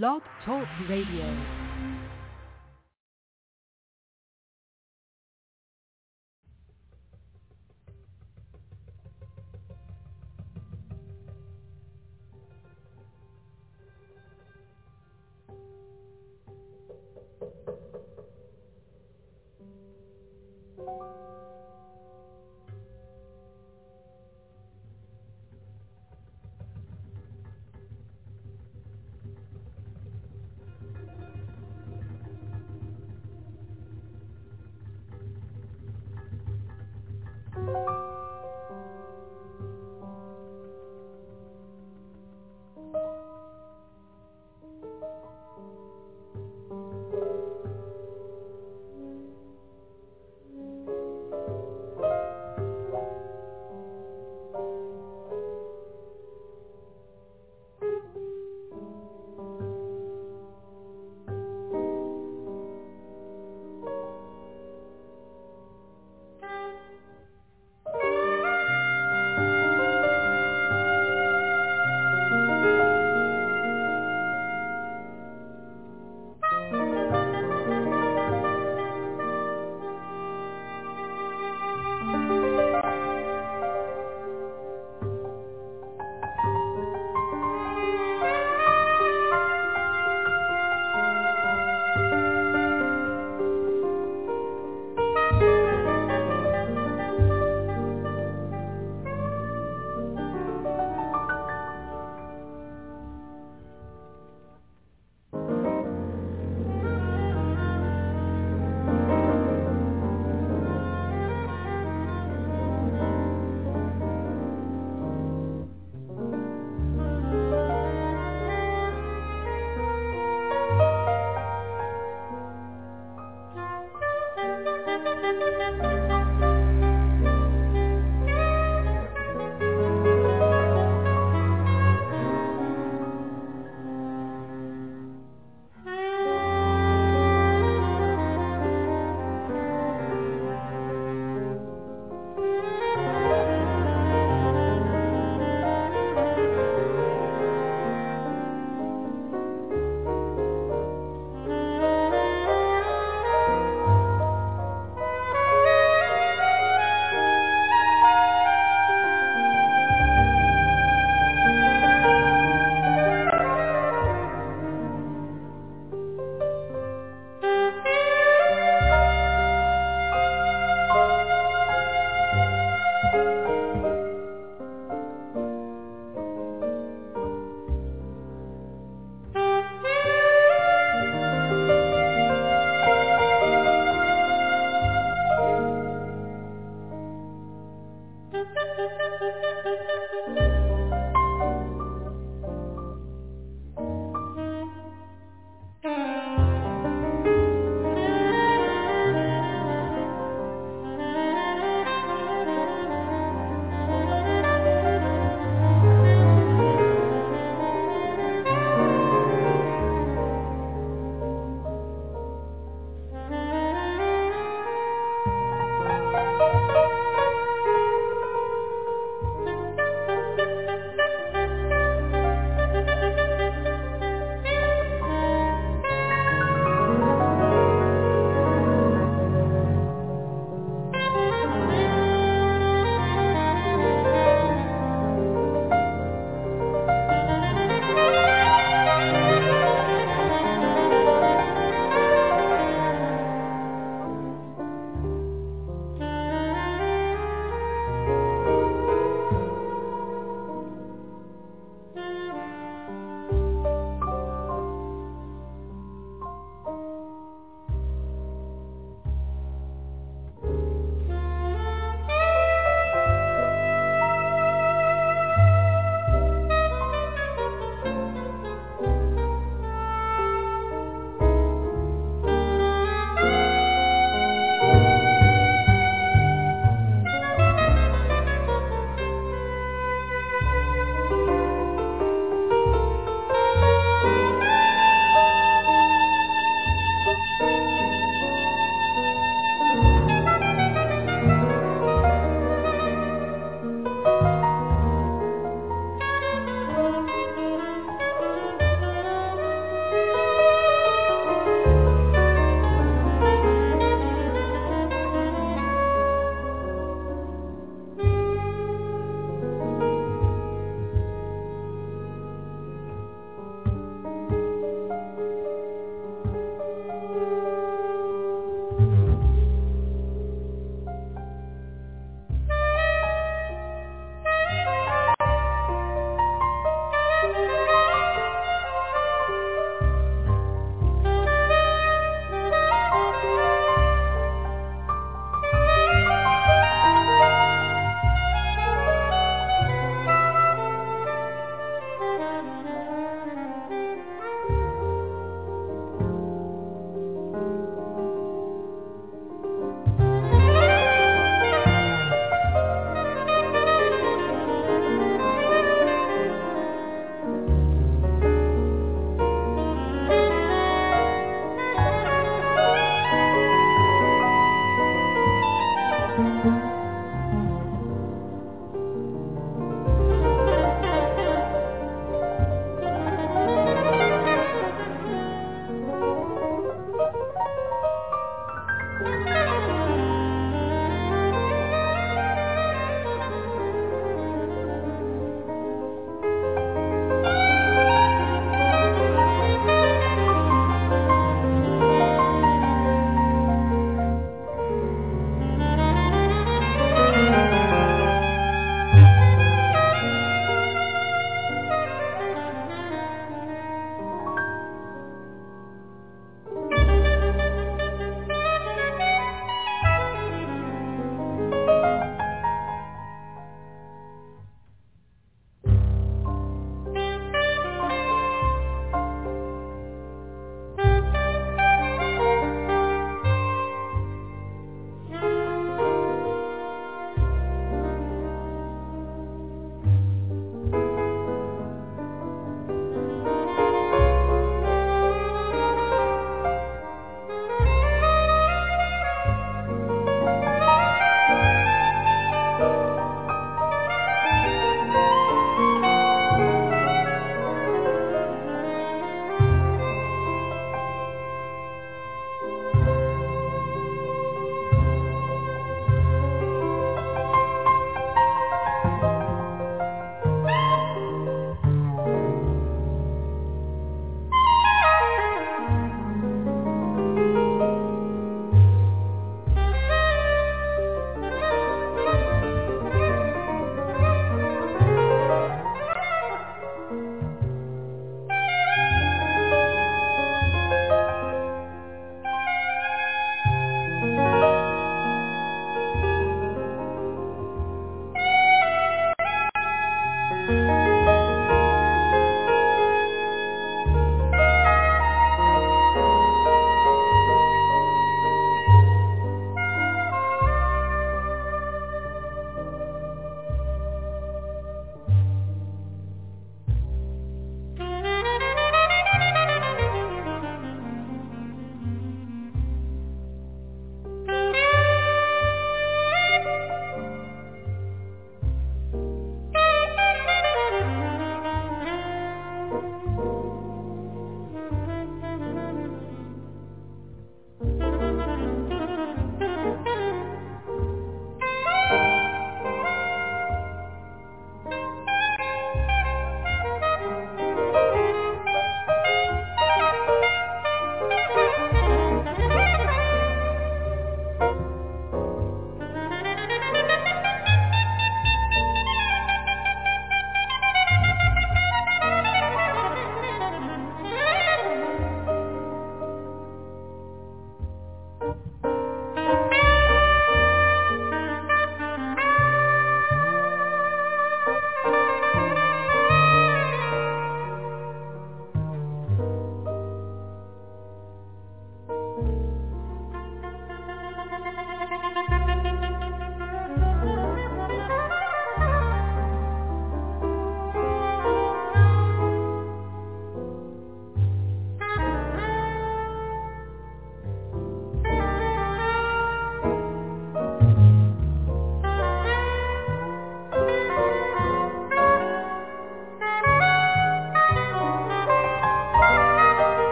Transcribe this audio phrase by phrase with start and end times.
[0.00, 1.61] Blog Talk Radio.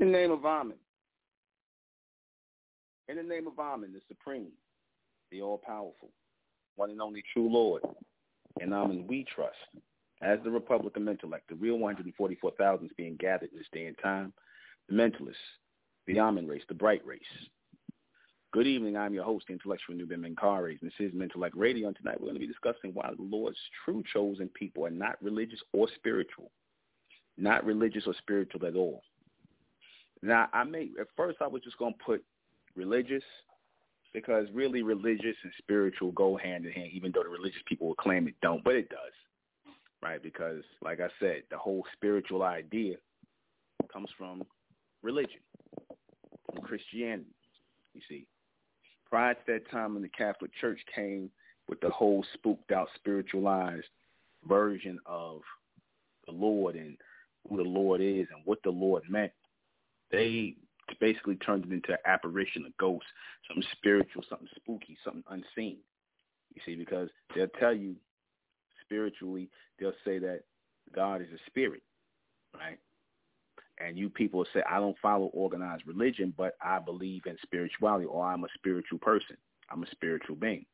[0.00, 0.78] The name of Amen.
[3.08, 4.50] In the name of Amen, the Supreme,
[5.30, 6.10] the All-Powerful,
[6.76, 7.82] one and only true Lord,
[8.60, 9.56] and Amen we trust.
[10.22, 14.32] As the Republican Mentellect, the real 144,000 is being gathered in this day and time,
[14.88, 15.34] the mentalists,
[16.06, 17.20] the Amen race, the bright race.
[18.52, 18.96] Good evening.
[18.96, 21.88] I'm your host, the intellectual Nuben Menkarayzz, and this is Mentellect Radio.
[21.88, 25.22] And tonight we're going to be discussing why the Lord's true chosen people are not
[25.22, 26.50] religious or spiritual.
[27.36, 29.02] Not religious or spiritual at all.
[30.22, 32.24] Now, I may, at first I was just going to put
[32.76, 33.22] religious
[34.12, 37.94] because really religious and spiritual go hand in hand, even though the religious people will
[37.94, 39.12] claim it don't, but it does,
[40.02, 40.22] right?
[40.22, 42.96] Because, like I said, the whole spiritual idea
[43.92, 44.42] comes from
[45.02, 45.40] religion,
[46.52, 47.34] from Christianity,
[47.94, 48.26] you see.
[49.08, 51.30] Prior to that time when the Catholic Church came
[51.68, 53.86] with the whole spooked out, spiritualized
[54.46, 55.40] version of
[56.26, 56.96] the Lord and
[57.48, 59.32] who the Lord is and what the Lord meant,
[60.10, 60.56] they
[61.00, 63.06] basically turned it into an apparition, a ghost,
[63.46, 65.78] something spiritual, something spooky, something unseen.
[66.54, 67.94] You see, because they'll tell you
[68.84, 69.48] spiritually,
[69.78, 70.40] they'll say that
[70.94, 71.82] God is a spirit,
[72.54, 72.78] right?
[73.78, 78.26] And you people say, I don't follow organized religion, but I believe in spirituality, or
[78.26, 79.36] I'm a spiritual person.
[79.70, 80.66] I'm a spiritual being.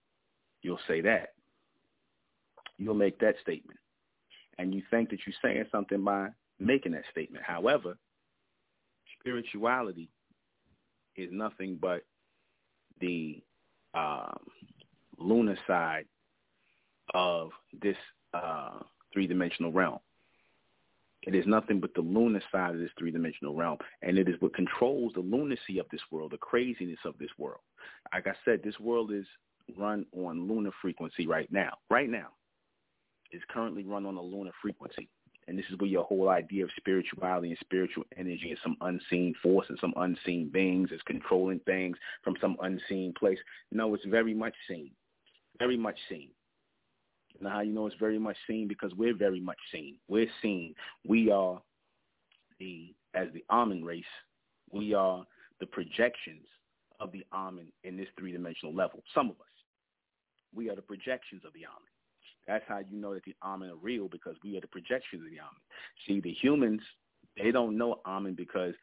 [0.63, 1.35] You'll say that.
[2.79, 3.79] You'll make that statement.
[4.59, 6.29] And you think that you're saying something by
[6.59, 7.45] making that statement.
[7.45, 7.97] However,
[9.27, 10.09] spirituality
[11.17, 12.03] is nothing but
[13.01, 13.43] the
[13.95, 14.39] um,
[15.19, 16.05] lunar side
[17.13, 17.51] of
[17.83, 17.97] this
[18.35, 18.79] uh,
[19.13, 19.99] three-dimensional realm.
[21.23, 24.55] It is nothing but the lunar side of this three-dimensional realm, and it is what
[24.55, 27.61] controls the lunacy of this world, the craziness of this world.
[28.13, 29.27] Like I said, this world is
[29.77, 31.79] run on lunar frequency right now.
[31.91, 32.29] Right now,
[33.33, 35.09] it's currently run on a lunar frequency.
[35.49, 39.35] And this is where your whole idea of spirituality and spiritual energy and some unseen
[39.43, 43.39] force and some unseen beings is controlling things from some unseen place.
[43.71, 44.91] No, it's very much seen.
[45.59, 46.31] Very much seen.
[47.41, 48.67] Now how you know it's very much seen?
[48.67, 49.97] Because we're very much seen.
[50.09, 50.75] We're seen.
[51.07, 51.61] We are
[52.59, 54.05] the as the Amen race,
[54.71, 55.25] we are
[55.61, 56.47] the projections
[57.01, 59.03] of the Amen in this three dimensional level.
[59.15, 59.47] Some of us.
[60.55, 61.96] We are the projections of the Amen.
[62.47, 65.31] That's how you know that the Amen are real because we are the projections of
[65.31, 65.61] the Amen.
[66.07, 66.81] See, the humans,
[67.37, 68.75] they don't know Amen because,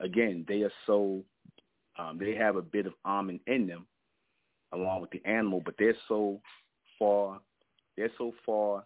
[0.00, 1.22] again, they are so,
[1.98, 3.86] um, they have a bit of Amen in them
[4.72, 6.40] along with the animal, but they're so
[6.98, 7.40] far,
[7.96, 8.84] they're so far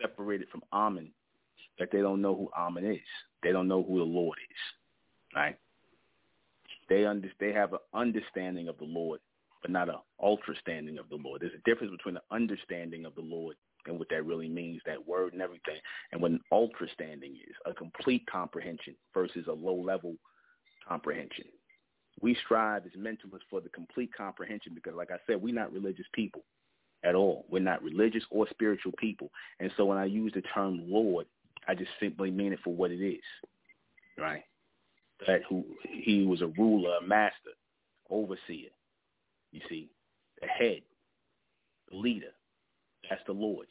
[0.00, 1.10] separated from Amen
[1.78, 2.98] that they don't know who Amen is.
[3.42, 5.56] They don't know who the Lord is, right?
[6.88, 9.20] They under, they have an understanding of the Lord
[9.62, 11.40] but not an ultra-standing of the Lord.
[11.40, 15.06] There's a difference between an understanding of the Lord and what that really means, that
[15.06, 15.78] word and everything,
[16.12, 20.14] and what an ultra-standing is, a complete comprehension versus a low-level
[20.88, 21.46] comprehension.
[22.20, 26.06] We strive as mentalists for the complete comprehension because, like I said, we're not religious
[26.14, 26.42] people
[27.04, 27.44] at all.
[27.50, 29.30] We're not religious or spiritual people.
[29.60, 31.26] And so when I use the term Lord,
[31.68, 33.22] I just simply mean it for what it is,
[34.18, 34.44] right?
[35.26, 37.50] That who he was a ruler, a master,
[38.08, 38.70] overseer,
[39.56, 39.88] you see,
[40.42, 40.82] the head,
[41.90, 42.34] the leader,
[43.08, 43.66] that's the Lord.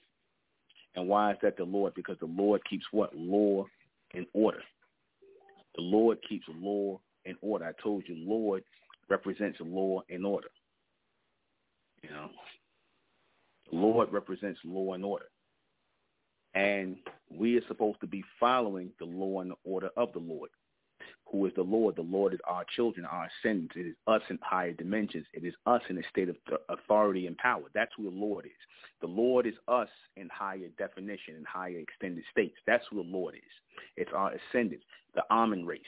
[0.95, 1.93] And why is that the Lord?
[1.93, 3.15] Because the Lord keeps what?
[3.15, 3.67] Law
[4.15, 4.63] and order.
[5.75, 7.65] The Lord keeps law and order.
[7.65, 8.63] I told you Lord
[9.09, 10.47] represents law and order.
[12.01, 12.29] You know,
[13.69, 15.25] the Lord represents law and order.
[16.55, 16.95] And
[17.29, 20.49] we are supposed to be following the law and the order of the Lord
[21.31, 21.95] who is the Lord.
[21.95, 23.75] The Lord is our children, our ascendants.
[23.75, 25.25] It is us in higher dimensions.
[25.33, 26.37] It is us in a state of
[26.69, 27.63] authority and power.
[27.73, 28.51] That's who the Lord is.
[29.01, 32.55] The Lord is us in higher definition, in higher extended states.
[32.65, 33.41] That's who the Lord is.
[33.97, 34.85] It's our ascendants,
[35.15, 35.81] the Amen race.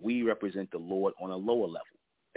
[0.00, 1.86] We represent the Lord on a lower level.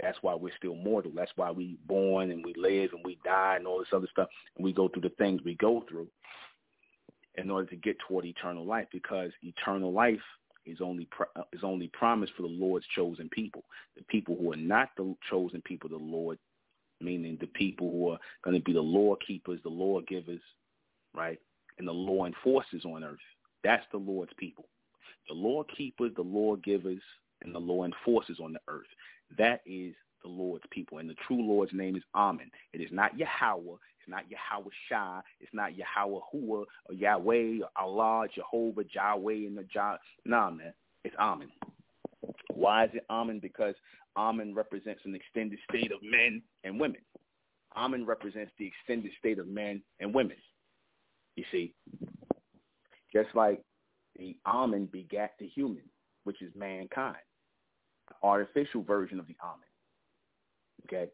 [0.00, 1.12] That's why we're still mortal.
[1.14, 4.28] That's why we born and we live and we die and all this other stuff.
[4.56, 6.08] And we go through the things we go through
[7.36, 10.20] in order to get toward eternal life because eternal life
[10.66, 13.64] is only uh, is only promised for the Lord's chosen people.
[13.96, 16.38] The people who are not the chosen people the Lord,
[17.00, 20.40] meaning the people who are going to be the law keepers, the law givers,
[21.14, 21.38] right,
[21.78, 23.18] and the law enforcers on earth.
[23.64, 24.66] That's the Lord's people.
[25.28, 27.00] The law keepers, the law givers,
[27.42, 28.86] and the law enforcers on the earth.
[29.38, 30.98] That is the Lord's people.
[30.98, 32.50] And the true Lord's name is Amen.
[32.72, 33.76] It is not Yahweh.
[34.02, 35.20] It's not Yahweh Shah.
[35.40, 39.98] It's not Yahweh Hua or Yahweh or Allah, Jehovah, Yahweh, and the Jah.
[40.24, 40.72] Nah, man.
[41.04, 41.48] It's Amen.
[42.52, 43.38] Why is it Amen?
[43.40, 43.74] Because
[44.16, 47.00] Amen represents an extended state of men and women.
[47.76, 50.36] Amen represents the extended state of men and women.
[51.36, 51.74] You see,
[53.12, 53.62] just like
[54.18, 55.82] the Amen begat the human.
[56.24, 57.16] which is mankind,
[58.22, 59.60] artificial version of the Amen.
[60.86, 61.10] Okay?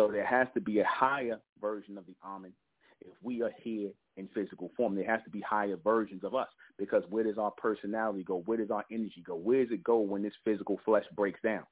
[0.00, 2.54] So there has to be a higher version of the Amen
[3.02, 4.94] if we are here in physical form.
[4.94, 8.42] There has to be higher versions of us because where does our personality go?
[8.46, 9.34] Where does our energy go?
[9.34, 11.64] Where does it go when this physical flesh breaks down?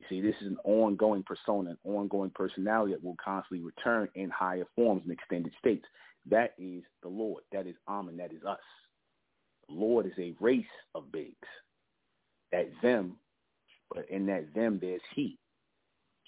[0.00, 4.28] You see, this is an ongoing persona, an ongoing personality that will constantly return in
[4.30, 5.84] higher forms and extended states.
[6.28, 7.44] That is the Lord.
[7.52, 8.16] That is Amen.
[8.16, 8.58] That is us.
[9.68, 11.36] The Lord is a race of bigs.
[12.50, 13.18] That them,
[13.88, 15.38] but in that them there's he.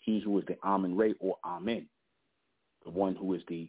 [0.06, 1.86] He who is the Amen Ra or Amen.
[2.84, 3.68] The one who is the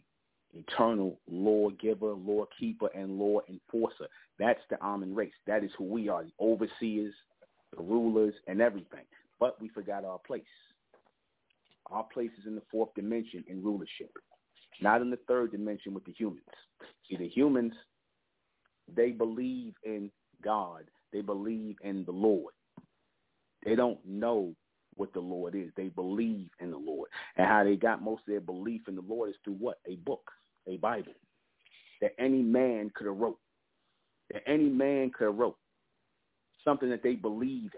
[0.54, 4.06] eternal law giver, law keeper, and law enforcer.
[4.38, 5.32] That's the Amen race.
[5.46, 7.12] That is who we are, the overseers,
[7.76, 9.04] the rulers, and everything.
[9.40, 10.42] But we forgot our place.
[11.90, 14.12] Our place is in the fourth dimension in rulership,
[14.80, 16.44] not in the third dimension with the humans.
[17.08, 17.72] See, the humans,
[18.94, 20.10] they believe in
[20.44, 20.84] God.
[21.12, 22.52] They believe in the Lord.
[23.64, 24.54] They don't know
[24.98, 25.70] what the Lord is.
[25.76, 27.08] They believe in the Lord.
[27.36, 29.78] And how they got most of their belief in the Lord is through what?
[29.86, 30.30] A book,
[30.66, 31.14] a Bible
[32.00, 33.38] that any man could have wrote.
[34.32, 35.56] That any man could have wrote.
[36.64, 37.70] Something that they believe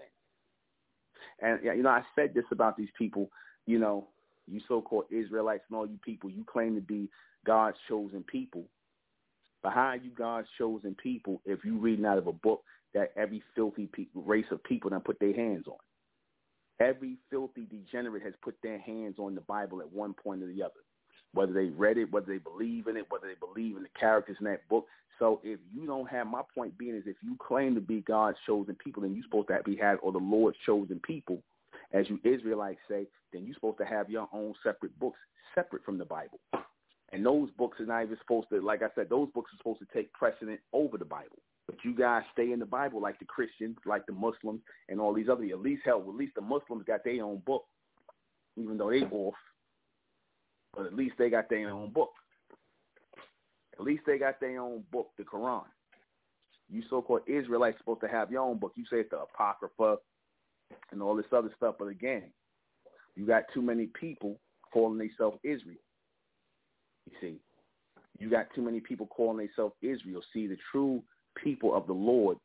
[1.41, 1.47] in.
[1.47, 3.31] And, you know, I said this about these people,
[3.67, 4.09] you know,
[4.47, 7.09] you so-called Israelites and all you people, you claim to be
[7.47, 8.65] God's chosen people.
[9.63, 12.63] But how are you God's chosen people if you reading out of a book
[12.95, 15.79] that every filthy pe- race of people done put their hands on?
[16.81, 20.63] Every filthy degenerate has put their hands on the Bible at one point or the
[20.63, 20.81] other,
[21.35, 24.37] whether they read it, whether they believe in it, whether they believe in the characters
[24.41, 24.87] in that book.
[25.19, 28.39] So if you don't have, my point being is if you claim to be God's
[28.47, 31.43] chosen people, then you're supposed to be had or the Lord's chosen people,
[31.93, 35.19] as you Israelites say, then you're supposed to have your own separate books
[35.55, 36.41] separate from the Bible.
[37.13, 39.81] And those books are not even supposed to, like I said, those books are supposed
[39.81, 41.39] to take precedent over the Bible.
[41.71, 45.15] But you guys stay in the Bible like the Christians, like the Muslims, and all
[45.15, 45.45] these other.
[45.45, 47.65] At least hell, at least the Muslims got their own book,
[48.57, 49.35] even though they off.
[50.75, 52.11] But at least they got their own book.
[53.79, 55.63] At least they got their own book, the Quran.
[56.69, 58.73] You so-called Israelites supposed to have your own book.
[58.75, 59.99] You say it's the Apocrypha
[60.91, 61.77] and all this other stuff.
[61.79, 62.25] But again,
[63.15, 64.41] you got too many people
[64.73, 65.79] calling themselves Israel.
[67.07, 67.37] You see,
[68.19, 70.21] you got too many people calling themselves Israel.
[70.33, 71.05] See, the true
[71.43, 72.39] people of the Lord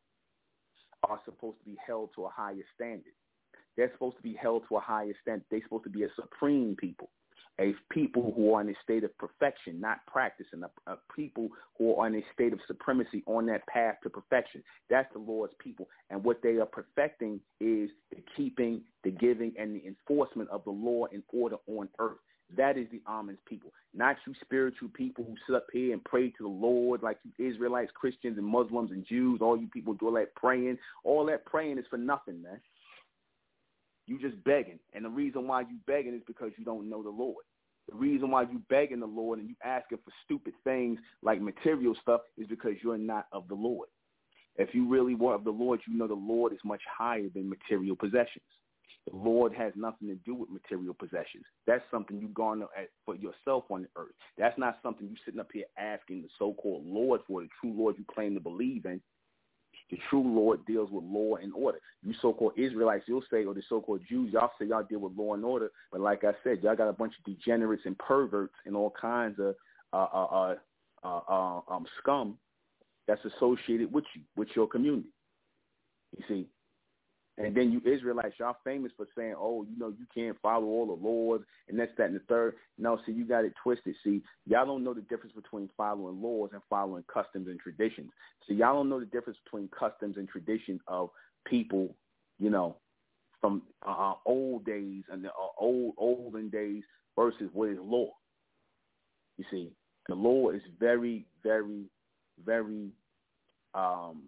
[1.07, 3.13] are supposed to be held to a higher standard.
[3.77, 5.45] They're supposed to be held to a higher standard.
[5.51, 7.09] They're supposed to be a supreme people,
[7.59, 11.95] a people who are in a state of perfection, not practicing, a, a people who
[11.95, 14.63] are in a state of supremacy on that path to perfection.
[14.89, 15.87] That's the Lord's people.
[16.09, 20.71] And what they are perfecting is the keeping, the giving, and the enforcement of the
[20.71, 22.17] law and order on earth.
[22.55, 26.29] That is the Amen's people, not you spiritual people who sit up here and pray
[26.29, 29.39] to the Lord like you Israelites, Christians, and Muslims and Jews.
[29.41, 30.77] All you people do all that praying.
[31.03, 32.61] All that praying is for nothing, man.
[34.05, 37.09] You just begging, and the reason why you begging is because you don't know the
[37.09, 37.43] Lord.
[37.89, 41.95] The reason why you begging the Lord and you asking for stupid things like material
[42.01, 43.89] stuff is because you're not of the Lord.
[44.57, 47.49] If you really were of the Lord, you know the Lord is much higher than
[47.49, 48.43] material possessions.
[49.09, 51.45] The Lord has nothing to do with material possessions.
[51.67, 52.65] That's something you garner
[53.05, 54.13] for yourself on the earth.
[54.37, 57.95] That's not something you sitting up here asking the so-called Lord for, the true Lord
[57.97, 58.99] you claim to believe in.
[59.91, 61.79] The true Lord deals with law and order.
[62.01, 65.35] You so-called Israelites, you'll say, or the so-called Jews, y'all say y'all deal with law
[65.35, 65.69] and order.
[65.91, 69.37] But like I said, y'all got a bunch of degenerates and perverts and all kinds
[69.39, 69.55] of
[69.93, 70.55] uh, uh, uh,
[71.03, 72.37] uh, uh um, scum
[73.07, 75.09] that's associated with you, with your community.
[76.17, 76.47] You see,
[77.37, 80.85] and then you Israelites, y'all famous for saying, oh, you know, you can't follow all
[80.85, 82.55] the laws and that's, that, and the third.
[82.77, 83.95] No, see, you got it twisted.
[84.03, 88.11] See, y'all don't know the difference between following laws and following customs and traditions.
[88.47, 91.09] So y'all don't know the difference between customs and traditions of
[91.45, 91.93] people,
[92.39, 92.77] you know,
[93.41, 96.83] from uh, old days and the uh, old olden days
[97.17, 98.11] versus what is law.
[99.37, 99.71] You see,
[100.07, 101.83] the law is very, very,
[102.45, 102.91] very
[103.73, 104.23] um,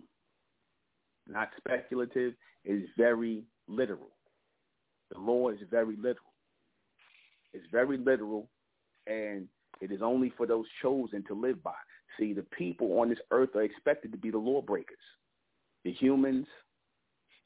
[1.27, 2.33] not speculative,
[2.67, 4.11] is very literal.
[5.11, 6.33] The law is very literal.
[7.53, 8.47] It's very literal,
[9.07, 9.47] and
[9.81, 11.73] it is only for those chosen to live by.
[12.19, 14.97] See, the people on this earth are expected to be the lawbreakers.
[15.85, 16.45] The humans,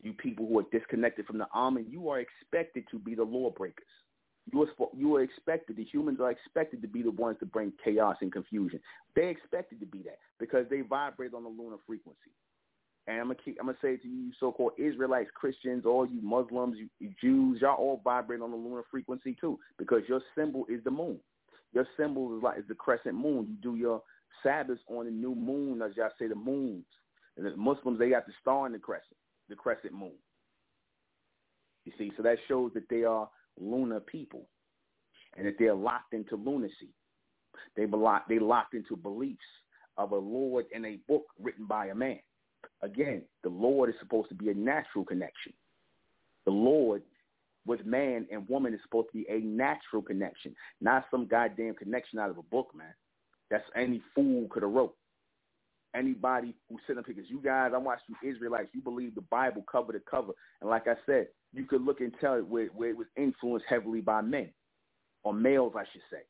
[0.02, 3.86] you people who are disconnected from the Amen, you are expected to be the lawbreakers.
[4.52, 7.72] You are, you are expected, the humans are expected to be the ones to bring
[7.84, 8.80] chaos and confusion.
[9.16, 12.32] They're expected to be that because they vibrate on the lunar frequency.
[13.08, 16.78] And I'm gonna keep, I'm gonna say to you, so-called Israelites, Christians, all you Muslims,
[16.78, 20.84] you, you Jews, y'all all vibrate on the lunar frequency too, because your symbol is
[20.84, 21.20] the moon.
[21.74, 23.48] Your symbol is like is the crescent moon.
[23.50, 24.04] You do your
[24.44, 26.86] Sabbaths on the new moon, as y'all say, the moons.
[27.38, 29.18] And the Muslims, they got the star in the crescent,
[29.50, 30.14] the crescent moon.
[31.86, 34.48] You see, so that shows that they are lunar people
[35.38, 36.90] and that they're locked into lunacy.
[37.76, 39.40] They locked, they locked into beliefs
[39.98, 42.20] of a Lord in a book written by a man.
[42.84, 45.54] Again, the Lord is supposed to be a natural connection.
[46.46, 47.04] The Lord
[47.66, 52.18] with man and woman is supposed to be a natural connection, not some goddamn connection
[52.18, 52.94] out of a book, man.
[53.52, 54.96] That's any fool could have wrote.
[55.94, 59.22] Anybody who sit up here, because you guys, I watched you Israelites, you believe the
[59.22, 60.32] Bible cover to cover.
[60.62, 63.66] And like I said, you could look and tell it where, where it was influenced
[63.68, 64.50] heavily by men,
[65.24, 66.24] or males, I should say.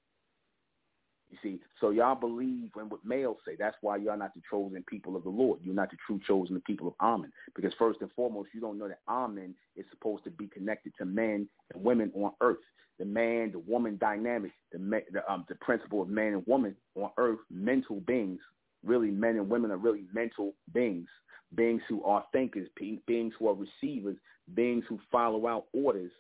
[1.32, 3.56] You see, so y'all believe in what males say.
[3.58, 5.62] That's why y'all not the chosen people of the Lord.
[5.64, 7.32] You're not the true chosen people of Amen.
[7.56, 11.06] Because first and foremost, you don't know that Amen is supposed to be connected to
[11.06, 12.58] men and women on earth.
[13.00, 17.12] The man, the woman dynamic, the, the, um, the principle of man and woman on
[17.18, 18.42] earth, mental beings.
[18.84, 21.08] Really, men and women are really mental beings,
[21.56, 24.18] beings who are thinkers, beings who are receivers,
[24.54, 26.12] beings who follow out orders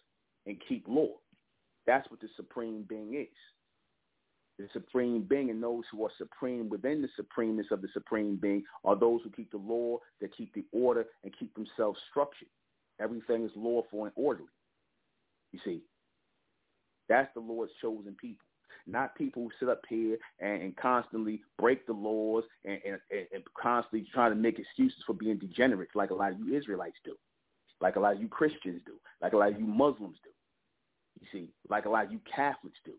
[0.46, 1.10] and keep law.
[1.86, 3.28] That's what the supreme being is
[4.62, 8.64] the supreme being and those who are supreme within the supremeness of the supreme being
[8.86, 12.48] are those who keep the law, that keep the order, and keep themselves structured.
[13.00, 14.48] Everything is lawful and orderly.
[15.52, 15.82] You see,
[17.10, 18.46] that's the Lord's chosen people,
[18.88, 23.00] not people who sit up here and, and constantly break the laws and, and,
[23.34, 26.98] and constantly try to make excuses for being degenerates like a lot of you Israelites
[27.04, 27.16] do,
[27.82, 30.30] like a lot of you Christians do, like a lot of you Muslims do.
[31.20, 32.94] You see, like a lot of you Catholics do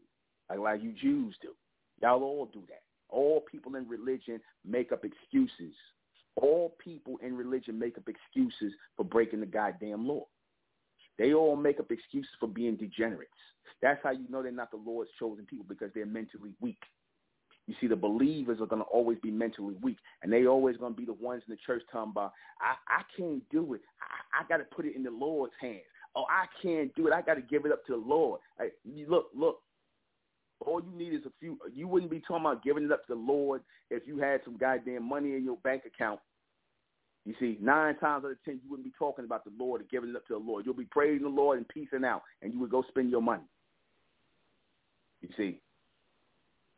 [0.58, 1.50] like of you Jews do.
[2.00, 2.82] Y'all all do that.
[3.08, 5.74] All people in religion make up excuses.
[6.36, 10.26] All people in religion make up excuses for breaking the goddamn law.
[11.18, 13.30] They all make up excuses for being degenerates.
[13.82, 16.78] That's how you know they're not the Lord's chosen people because they're mentally weak.
[17.66, 20.94] You see, the believers are going to always be mentally weak, and they always going
[20.94, 23.82] to be the ones in the church talking about, I, I can't do it.
[24.00, 25.82] I, I got to put it in the Lord's hands.
[26.16, 27.12] Oh, I can't do it.
[27.12, 28.40] I got to give it up to the Lord.
[28.58, 28.70] Hey,
[29.08, 29.60] look, look,
[30.62, 31.58] all you need is a few.
[31.74, 34.56] You wouldn't be talking about giving it up to the Lord if you had some
[34.56, 36.20] goddamn money in your bank account.
[37.24, 39.90] You see, nine times out of ten, you wouldn't be talking about the Lord and
[39.90, 40.66] giving it up to the Lord.
[40.66, 43.44] You'll be praising the Lord and peacing out, and you would go spend your money.
[45.20, 45.60] You see,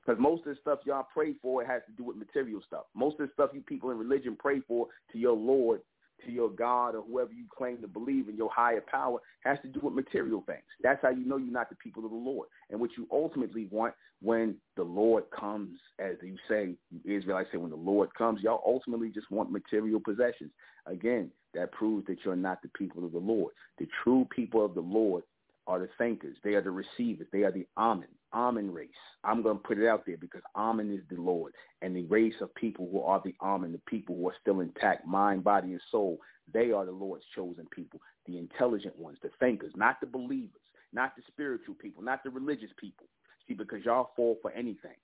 [0.05, 2.85] because most of the stuff y'all pray for it has to do with material stuff.
[2.95, 5.81] Most of the stuff you people in religion pray for to your Lord
[6.25, 9.69] to your God or whoever you claim to believe in, your higher power, has to
[9.69, 10.63] do with material things.
[10.83, 12.49] That's how you know you're not the people of the Lord.
[12.71, 16.75] And what you ultimately want when the Lord comes, as you say,
[17.05, 20.51] Israelites say, when the Lord comes, y'all ultimately just want material possessions.
[20.87, 23.53] Again, that proves that you're not the people of the Lord.
[23.79, 25.23] The true people of the Lord
[25.67, 26.37] are the thinkers.
[26.43, 27.27] They are the receivers.
[27.33, 28.89] They are the Amen, Amen race.
[29.23, 31.53] I'm going to put it out there because Amen is the Lord.
[31.83, 35.07] And the race of people who are the Amen, the people who are still intact,
[35.07, 36.19] mind, body, and soul,
[36.53, 40.61] they are the Lord's chosen people, the intelligent ones, the thinkers, not the believers,
[40.93, 43.07] not the spiritual people, not the religious people.
[43.47, 44.97] See, because y'all fall for anything.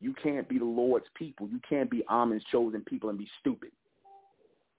[0.00, 1.48] You can't be the Lord's people.
[1.48, 3.70] You can't be Amen's chosen people and be stupid.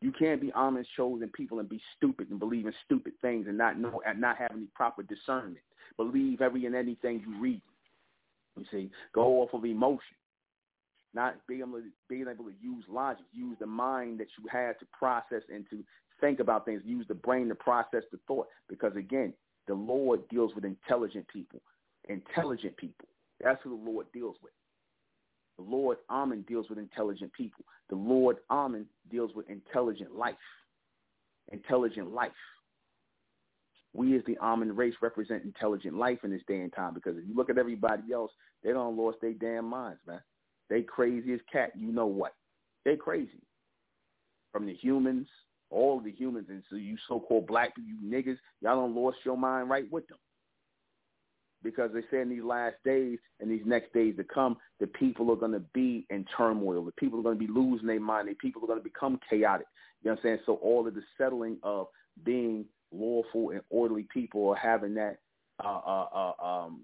[0.01, 3.57] You can't be Amen's chosen people and be stupid and believe in stupid things and
[3.57, 5.57] not know and not have any proper discernment.
[5.97, 7.61] Believe every and anything you read.
[8.59, 10.15] You see, go off of emotion,
[11.13, 14.77] not being able to, being able to use logic, use the mind that you have
[14.79, 15.83] to process and to
[16.21, 18.47] think about things, use the brain to process the thought.
[18.67, 19.33] Because again,
[19.67, 21.61] the Lord deals with intelligent people,
[22.09, 23.07] intelligent people.
[23.41, 24.53] That's who the Lord deals with.
[25.57, 27.65] The Lord Amen deals with intelligent people.
[27.89, 30.35] The Lord Amen deals with intelligent life.
[31.51, 32.31] Intelligent life.
[33.93, 37.27] We as the Amen race represent intelligent life in this day and time because if
[37.27, 38.31] you look at everybody else,
[38.63, 40.21] they don't lost their damn minds, man.
[40.69, 41.71] They crazy as cat.
[41.75, 42.33] You know what?
[42.85, 43.41] They crazy.
[44.51, 45.27] From the humans,
[45.69, 49.69] all the humans, and so you so-called black you niggas, y'all don't lost your mind
[49.69, 50.17] right with them
[51.63, 55.31] because they say in these last days and these next days to come, the people
[55.31, 56.83] are going to be in turmoil.
[56.85, 58.29] The people are going to be losing their mind.
[58.29, 59.67] The people are going to become chaotic.
[60.01, 60.39] You know what I'm saying?
[60.45, 61.87] So all of the settling of
[62.23, 65.17] being lawful and orderly people or having that,
[65.63, 66.81] uh, uh, uh, um,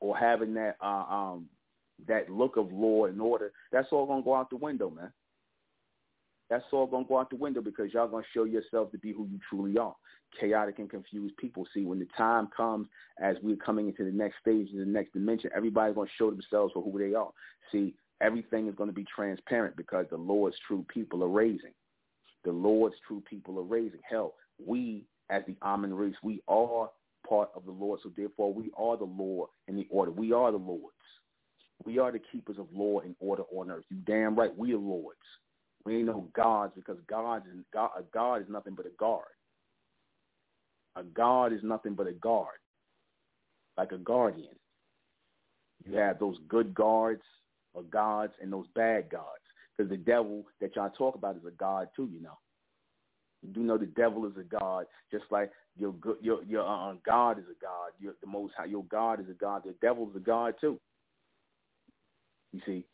[0.00, 1.46] or having that, uh, um,
[2.06, 5.12] that look of law and order, that's all to go out the window, man.
[6.48, 9.26] That's all to go out the window because y'all to show yourself to be who
[9.26, 9.94] you truly are
[10.38, 11.66] chaotic and confused people.
[11.72, 12.88] See, when the time comes
[13.20, 16.82] as we're coming into the next stage, the next dimension, everybody's to show themselves for
[16.82, 17.30] who they are.
[17.72, 21.72] See, everything is to be transparent because the Lord's true people are raising.
[22.44, 24.00] The Lord's true people are raising.
[24.08, 24.34] Hell,
[24.64, 26.88] we as the Amen race, we are
[27.28, 28.00] part of the Lord.
[28.02, 30.10] So therefore, we are the Lord in the order.
[30.10, 30.94] We are the Lords.
[31.84, 33.84] We are the keepers of law and order on earth.
[33.90, 35.18] You damn right, we are lords.
[35.84, 39.24] We ain't no gods because God is God, a God is nothing but a guard.
[40.96, 42.58] A God is nothing but a guard,
[43.76, 44.56] like a guardian.
[45.84, 47.22] You have those good guards
[47.74, 49.24] or gods and those bad gods.
[49.76, 52.38] Because the devil that y'all talk about is a god too, you know.
[53.42, 57.38] You do know the devil is a god, just like your your your uh, God
[57.38, 57.92] is a god.
[58.00, 59.62] Your, the Most High, your God is a god.
[59.64, 60.80] The devil is a god too.
[62.52, 62.84] You see,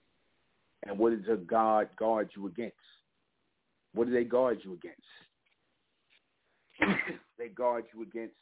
[0.87, 2.77] and what does a God guard you against?
[3.95, 5.01] What do they guard you against?
[7.39, 8.35] they guard you against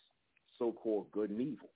[0.59, 1.69] so-called good and evil.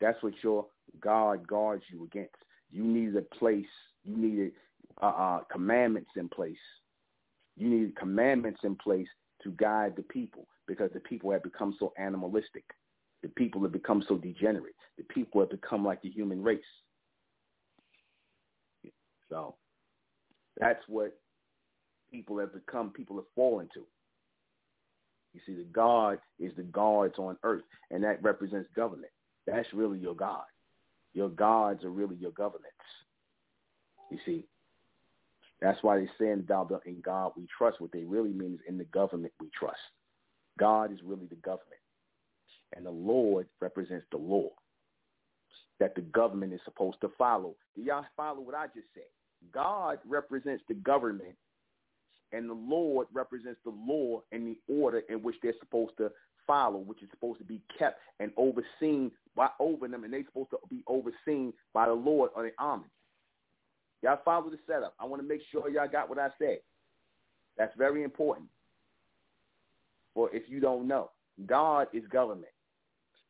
[0.00, 0.66] That's what your
[1.00, 2.34] God guards you against.
[2.70, 3.64] You need a place.
[4.04, 4.52] You need
[5.00, 6.56] uh, uh, commandments in place.
[7.56, 9.08] You need commandments in place
[9.42, 12.64] to guide the people because the people have become so animalistic.
[13.22, 14.74] The people have become so degenerate.
[14.98, 16.60] The people have become like the human race.
[19.28, 19.54] So
[20.58, 21.16] that's what
[22.10, 22.90] people have become.
[22.90, 23.84] People have fallen to.
[25.32, 29.12] You see, the God is the guards on earth, and that represents government.
[29.46, 30.44] That's really your God.
[31.14, 32.68] Your gods are really your governments.
[34.10, 34.44] You see,
[35.62, 37.80] that's why they say in God we trust.
[37.80, 39.78] What they really mean is in the government we trust.
[40.58, 41.80] God is really the government.
[42.74, 44.48] And the Lord represents the law
[45.78, 47.54] that the government is supposed to follow.
[47.76, 49.04] Do y'all follow what I just said?
[49.52, 51.34] God represents the government
[52.32, 56.10] and the Lord represents the law and the order in which they're supposed to
[56.46, 60.50] follow, which is supposed to be kept and overseen by over them, and they're supposed
[60.50, 62.86] to be overseen by the Lord or the army.
[64.02, 64.94] Y'all follow the setup.
[64.98, 66.58] I want to make sure y'all got what I said.
[67.56, 68.48] That's very important.
[70.14, 71.10] Or if you don't know,
[71.46, 72.52] God is government.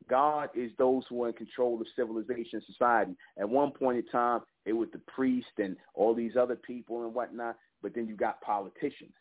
[0.09, 3.13] God is those who are in control of civilization society.
[3.39, 7.15] At one point in time, it was the priest and all these other people and
[7.15, 9.15] whatnot, but then you got politicians.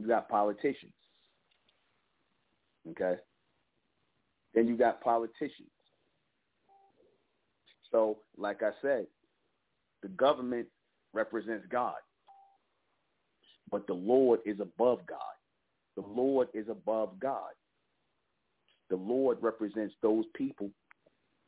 [0.00, 0.92] You got politicians.
[2.90, 3.16] Okay?
[4.54, 5.68] Then you got politicians.
[7.90, 9.06] So, like I said,
[10.04, 10.66] the government
[11.14, 11.94] represents God.
[13.70, 15.18] But the Lord is above God.
[15.96, 17.52] The Lord is above God.
[18.90, 20.68] The Lord represents those people,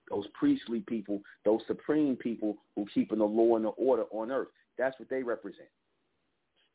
[0.08, 4.48] those priestly people, those supreme people who keeping the law and the order on earth.
[4.78, 5.68] That's what they represent.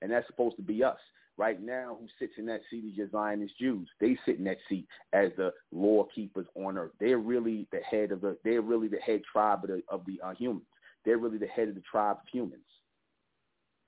[0.04, 1.00] And that's supposed to be us.
[1.38, 3.90] Right now, who sits in that seat is your Zionist Jews.
[4.00, 6.92] They sit in that seat as the law keepers on earth.
[7.00, 8.38] They're really the head of the.
[8.44, 10.62] They're really the head tribe of the, of the uh.
[11.06, 12.62] They're really the head of the tribe of humans.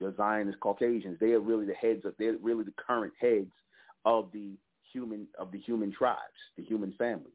[0.00, 1.18] The Zionist Caucasians.
[1.20, 2.14] They are really the heads of.
[2.18, 3.52] They're really the current heads
[4.04, 4.56] of the
[4.92, 6.20] human of the human tribes,
[6.56, 7.32] the human family.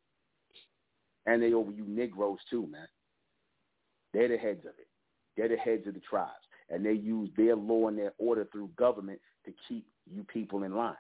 [1.26, 2.88] And they over you Negroes too, man.
[4.14, 4.88] They're the heads of it.
[5.38, 6.32] They're the heads of the tribes.
[6.70, 10.76] And they use their law and their order through government to keep you people in
[10.76, 10.96] line.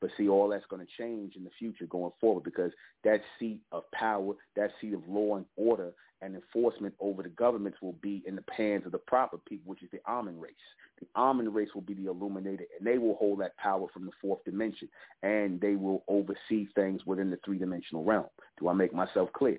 [0.00, 2.70] But see, all that's going to change in the future going forward because
[3.04, 7.78] that seat of power, that seat of law and order and enforcement over the governments
[7.80, 10.54] will be in the hands of the proper people, which is the Amen race.
[11.00, 14.12] The Amen race will be the illuminated, and they will hold that power from the
[14.20, 14.88] fourth dimension,
[15.22, 18.26] and they will oversee things within the three-dimensional realm.
[18.58, 19.58] Do I make myself clear?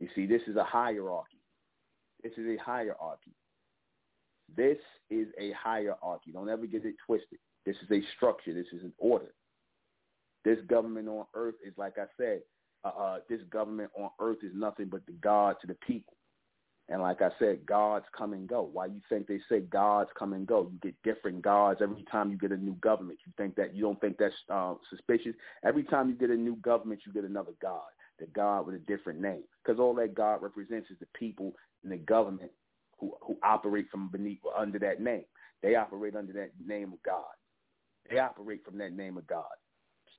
[0.00, 1.38] You see, this is a hierarchy.
[2.22, 3.34] This is a hierarchy.
[4.54, 4.78] This
[5.10, 6.32] is a hierarchy.
[6.32, 7.38] Don't ever get it twisted.
[7.66, 8.54] This is a structure.
[8.54, 9.32] This is an order.
[10.44, 12.40] This government on earth is, like I said,
[12.84, 16.14] uh, uh, this government on earth is nothing but the God to the people.
[16.88, 18.68] And like I said, gods come and go.
[18.72, 20.68] Why you think they say gods come and go?
[20.72, 23.20] You get different gods every time you get a new government.
[23.24, 25.34] You think that you don't think that's uh, suspicious?
[25.64, 27.82] Every time you get a new government, you get another god,
[28.18, 31.52] the god with a different name, because all that God represents is the people
[31.84, 32.50] and the government
[32.98, 35.24] who who operate from beneath under that name.
[35.62, 37.24] They operate under that name of God.
[38.10, 39.44] They operate from that name of God.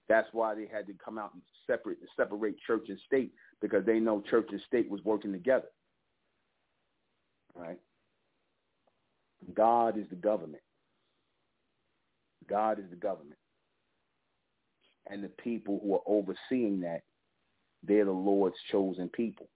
[0.07, 3.99] That's why they had to come out and separate separate church and state because they
[3.99, 5.67] know church and state was working together.
[7.55, 7.79] Right?
[9.53, 10.63] God is the government.
[12.49, 13.37] God is the government.
[15.09, 17.01] And the people who are overseeing that,
[17.83, 19.47] they're the Lord's chosen people.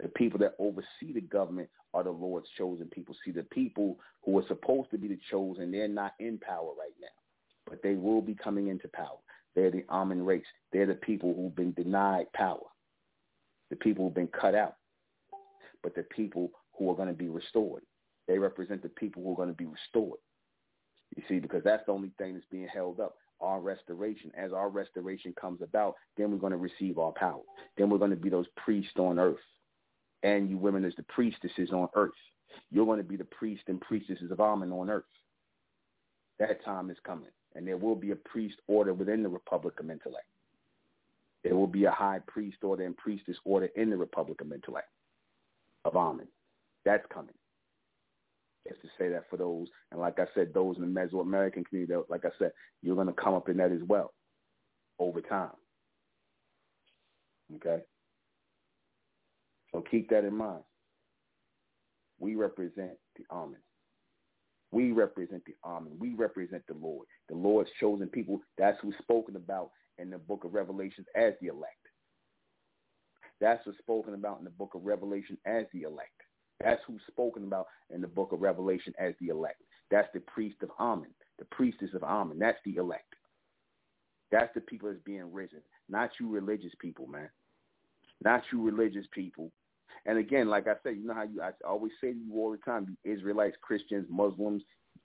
[0.00, 3.16] The people that oversee the government are the Lord's chosen people.
[3.24, 6.94] See, the people who are supposed to be the chosen, they're not in power right
[7.00, 7.08] now,
[7.68, 9.18] but they will be coming into power.
[9.54, 10.44] They're the Amen race.
[10.72, 12.66] They're the people who've been denied power,
[13.70, 14.76] the people who've been cut out,
[15.82, 17.82] but the people who are going to be restored.
[18.26, 20.18] They represent the people who are going to be restored.
[21.16, 23.16] You see, because that's the only thing that's being held up.
[23.40, 24.32] Our restoration.
[24.36, 27.42] As our restoration comes about, then we're going to receive our power.
[27.76, 29.36] Then we're going to be those priests on earth.
[30.22, 32.10] And you women as the priestesses on earth.
[32.70, 35.04] You're going to be the priests and priestesses of Amen on earth.
[36.38, 37.30] That time is coming.
[37.54, 40.26] And there will be a priest order within the Republic of Intellect.
[41.44, 44.88] There will be a high priest order and priestess order in the Republic of Intellect
[45.84, 46.28] of Amen.
[46.84, 47.34] That's coming.
[48.68, 51.94] Just to say that for those, and like I said, those in the Mesoamerican community,
[52.08, 54.12] like I said, you're going to come up in that as well
[54.98, 55.52] over time.
[57.56, 57.82] Okay?
[59.72, 60.62] So keep that in mind.
[62.18, 63.60] We represent the Amen.
[64.70, 65.94] We represent the Amen.
[65.98, 67.06] We represent the Lord.
[67.28, 68.40] The Lord's chosen people.
[68.58, 71.74] That's who's spoken about in the book of Revelations as the elect.
[73.40, 76.10] That's what's spoken about in the book of Revelation as the elect.
[76.62, 79.62] That's who's spoken about in the book of Revelation as the elect.
[79.90, 82.38] That's the priest of Amen, the priestess of Amen.
[82.38, 83.14] That's the elect.
[84.30, 87.30] That's the people that's being risen, not you religious people, man.
[88.22, 89.52] Not you religious people
[90.08, 92.50] and again, like I said, you know how you I always say to you all
[92.50, 94.62] the time, Israelites, Christians, Muslims,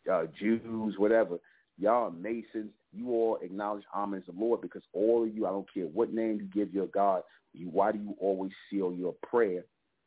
[0.09, 1.39] uh, Jews, whatever,
[1.77, 5.71] y'all Masons, you all acknowledge Amen as the Lord because all of you, I don't
[5.71, 7.21] care what name you give your God,
[7.53, 9.65] you why do you always seal your prayer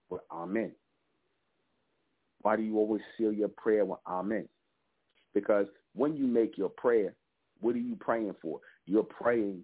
[0.08, 0.72] with Amen?
[2.40, 4.48] Why do you always seal your prayer with Amen?
[5.34, 7.14] Because when you make your prayer,
[7.60, 8.60] what are you praying for?
[8.86, 9.62] You're praying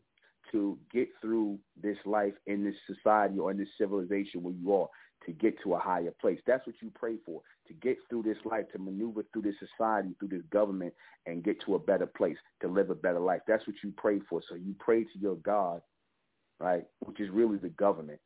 [0.51, 4.89] to get through this life in this society or in this civilization where you are
[5.27, 6.41] to get to a higher place.
[6.47, 10.15] That's what you pray for, to get through this life, to maneuver through this society,
[10.19, 10.93] through this government,
[11.27, 13.41] and get to a better place, to live a better life.
[13.47, 14.43] That's what you pray for.
[14.49, 15.81] So you pray to your God,
[16.59, 18.21] right, which is really the government.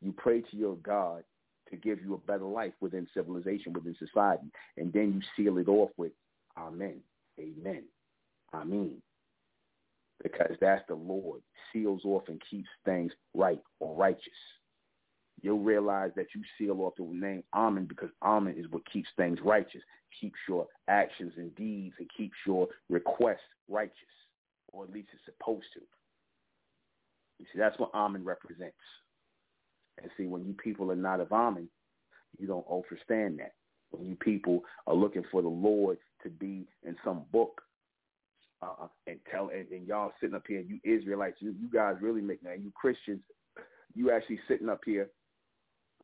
[0.00, 1.24] You pray to your God
[1.70, 4.50] to give you a better life within civilization, within society.
[4.76, 6.12] And then you seal it off with
[6.58, 7.00] Amen.
[7.38, 7.84] Amen.
[8.54, 9.02] Amen.
[10.22, 11.40] Because that's the Lord
[11.72, 14.32] seals off and keeps things right or righteous
[15.42, 19.38] you'll realize that you seal off the name Amen because Amen is what keeps things
[19.44, 19.82] righteous,
[20.20, 23.38] keeps your actions and deeds, and keeps your requests
[23.68, 23.94] righteous,
[24.72, 25.80] or at least it's supposed to.
[27.38, 28.74] You see, that's what Amen represents.
[30.02, 31.68] And see, when you people are not of Amen,
[32.38, 33.54] you don't understand that.
[33.90, 37.60] When you people are looking for the Lord to be in some book
[38.62, 42.20] uh, and tell, and, and y'all sitting up here, you Israelites, you, you guys really
[42.20, 43.20] make now, you Christians,
[43.94, 45.08] you actually sitting up here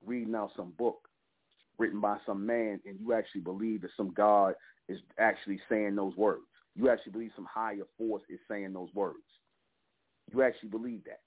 [0.05, 1.09] reading out some book
[1.78, 4.55] written by some man and you actually believe that some God
[4.88, 6.44] is actually saying those words.
[6.74, 9.18] You actually believe some higher force is saying those words.
[10.32, 11.20] You actually believe that.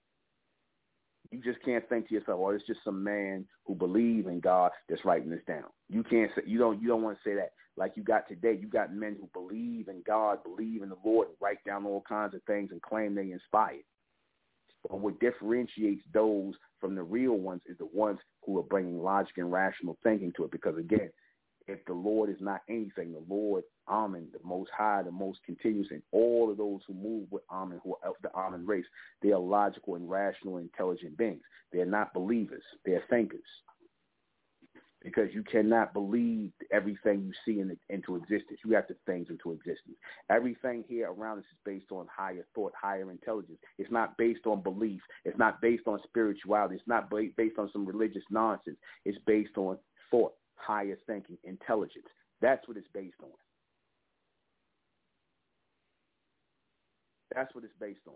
[1.32, 4.72] You just can't think to yourself, "Oh, it's just some man who believe in God
[4.88, 7.54] that's writing this down." You can't say you don't you don't want to say that
[7.78, 8.54] like you got today.
[8.54, 12.02] You got men who believe in God, believe in the Lord, and write down all
[12.02, 13.84] kinds of things and claim they inspired.
[14.88, 19.38] But what differentiates those from the real ones is the ones who are bringing logic
[19.38, 20.52] and rational thinking to it.
[20.52, 21.10] Because again,
[21.68, 25.88] if the Lord is not anything, the Lord, Amen, the most high, the most continuous,
[25.92, 28.86] and all of those who move with Amen, who are of the Amen race,
[29.22, 31.44] they are logical and rational, intelligent beings.
[31.72, 32.64] They're not believers.
[32.86, 33.42] They're thinkers
[35.02, 38.60] because you cannot believe everything you see in, into existence.
[38.66, 39.96] You have to things into existence.
[40.30, 43.60] Everything here around us is based on higher thought, higher intelligence.
[43.78, 45.02] It's not based on belief.
[45.24, 46.76] It's not based on spirituality.
[46.76, 48.78] It's not based on some religious nonsense.
[49.06, 49.78] It's based on
[50.12, 52.08] thought, higher thinking, intelligence.
[52.42, 53.30] That's what it's based on.
[57.34, 58.16] That's what it's based on.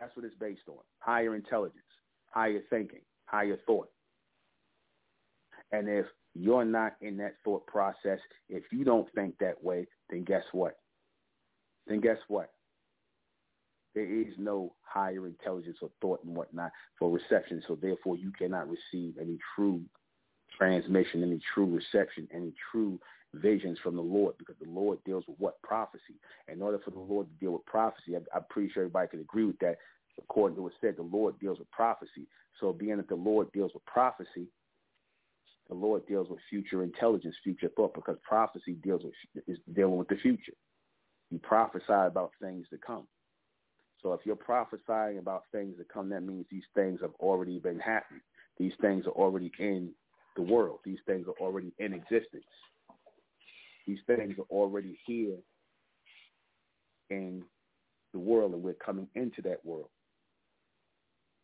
[0.00, 0.78] That's what it's based on.
[0.98, 1.84] Higher intelligence
[2.32, 3.88] higher thinking, higher thought.
[5.70, 8.18] And if you're not in that thought process,
[8.48, 10.78] if you don't think that way, then guess what?
[11.86, 12.50] Then guess what?
[13.94, 17.62] There is no higher intelligence or thought and whatnot for reception.
[17.68, 19.82] So therefore, you cannot receive any true
[20.56, 22.98] transmission, any true reception, any true
[23.34, 25.60] visions from the Lord because the Lord deals with what?
[25.62, 26.20] Prophecy.
[26.48, 29.44] In order for the Lord to deal with prophecy, I'm pretty sure everybody can agree
[29.44, 29.76] with that
[30.18, 32.26] according to what said, the Lord deals with prophecy.
[32.60, 34.48] So being that the Lord deals with prophecy,
[35.68, 40.08] the Lord deals with future intelligence, future thought, because prophecy deals with is dealing with
[40.08, 40.52] the future.
[41.30, 43.06] You prophesy about things to come.
[44.02, 47.78] So if you're prophesying about things to come, that means these things have already been
[47.78, 48.20] happening.
[48.58, 49.92] These things are already in
[50.36, 50.80] the world.
[50.84, 52.44] These things are already in existence.
[53.86, 55.36] These things are already here
[57.10, 57.42] in
[58.12, 59.88] the world, and we're coming into that world.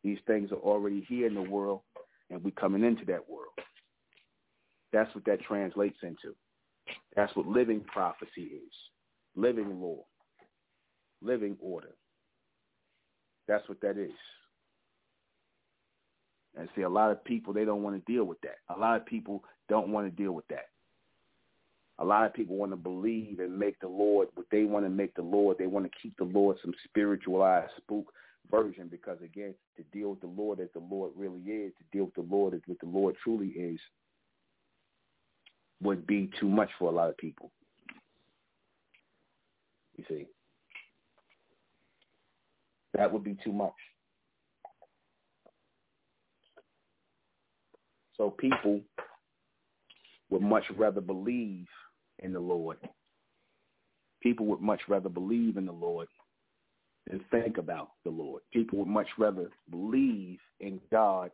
[0.04, 1.80] These things are already here in the world,
[2.30, 3.52] and we're coming into that world.
[4.92, 6.34] That's what that translates into.
[7.16, 8.72] That's what living prophecy is.
[9.36, 10.04] Living law.
[11.20, 11.94] Living order.
[13.48, 14.12] That's what that is.
[16.56, 18.56] And see, a lot of people, they don't want to deal with that.
[18.74, 20.66] A lot of people don't want to deal with that.
[22.00, 24.90] A lot of people want to believe and make the Lord what they want to
[24.90, 25.56] make the Lord.
[25.58, 28.12] They want to keep the Lord some spiritualized spook
[28.50, 32.06] version because again, to deal with the Lord as the Lord really is, to deal
[32.06, 33.80] with the Lord as what the Lord truly is,
[35.82, 37.50] would be too much for a lot of people.
[39.96, 40.26] You see.
[42.94, 43.72] That would be too much.
[48.16, 48.80] So people
[50.30, 51.66] would much rather believe
[52.18, 52.78] in the Lord.
[54.20, 56.08] People would much rather believe in the Lord
[57.08, 58.42] than think about the Lord.
[58.52, 61.30] People would much rather believe in God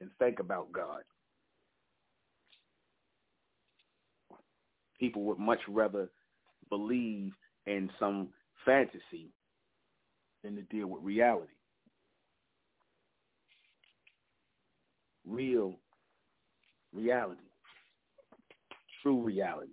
[0.00, 1.02] and think about God.
[4.98, 6.10] People would much rather
[6.68, 7.32] believe
[7.66, 8.28] in some
[8.64, 9.32] fantasy
[10.44, 11.52] than to deal with reality.
[15.26, 15.74] Real
[16.92, 17.40] reality.
[19.02, 19.72] True reality.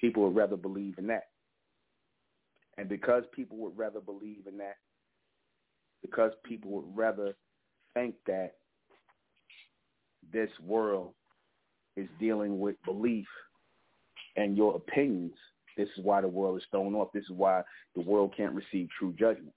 [0.00, 1.24] People would rather believe in that.
[2.76, 4.76] And because people would rather believe in that,
[6.02, 7.34] because people would rather
[7.94, 8.52] think that
[10.32, 11.14] this world
[11.96, 13.26] is dealing with belief
[14.36, 15.32] and your opinions,
[15.76, 17.08] this is why the world is thrown off.
[17.12, 17.62] This is why
[17.96, 19.54] the world can't receive true judgment.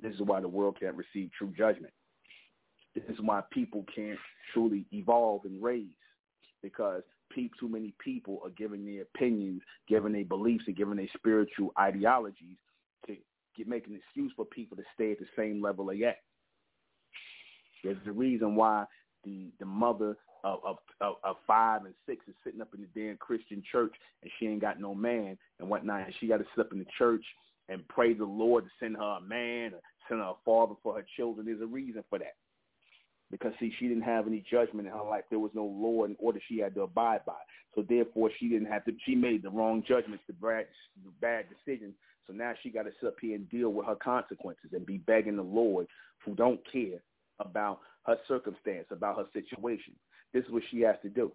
[0.00, 1.92] This is why the world can't receive true judgment.
[2.94, 4.18] This is why people can't
[4.52, 5.86] truly evolve and raise
[6.62, 7.02] because
[7.58, 12.56] too many people are giving their opinions, giving their beliefs, and giving their spiritual ideologies
[13.06, 13.16] to
[13.56, 16.18] get, make an excuse for people to stay at the same level they at.
[17.82, 18.84] There's a reason why
[19.24, 23.00] the the mother of, of, of, of five and six is sitting up in the
[23.00, 26.04] damn Christian church and she ain't got no man and whatnot.
[26.06, 27.24] And she got to sit up in the church
[27.68, 30.94] and pray the Lord to send her a man or send her a father for
[30.94, 31.46] her children.
[31.46, 32.34] There's a reason for that.
[33.34, 35.24] Because see, she didn't have any judgment in her life.
[35.28, 37.32] There was no law and order she had to abide by.
[37.74, 38.92] So therefore, she didn't have to.
[39.04, 40.66] She made the wrong judgments, the bad,
[41.04, 41.94] the bad decisions.
[42.28, 44.98] So now she got to sit up here and deal with her consequences and be
[44.98, 45.88] begging the Lord,
[46.24, 47.00] who don't care
[47.40, 49.94] about her circumstance, about her situation.
[50.32, 51.32] This is what she has to do.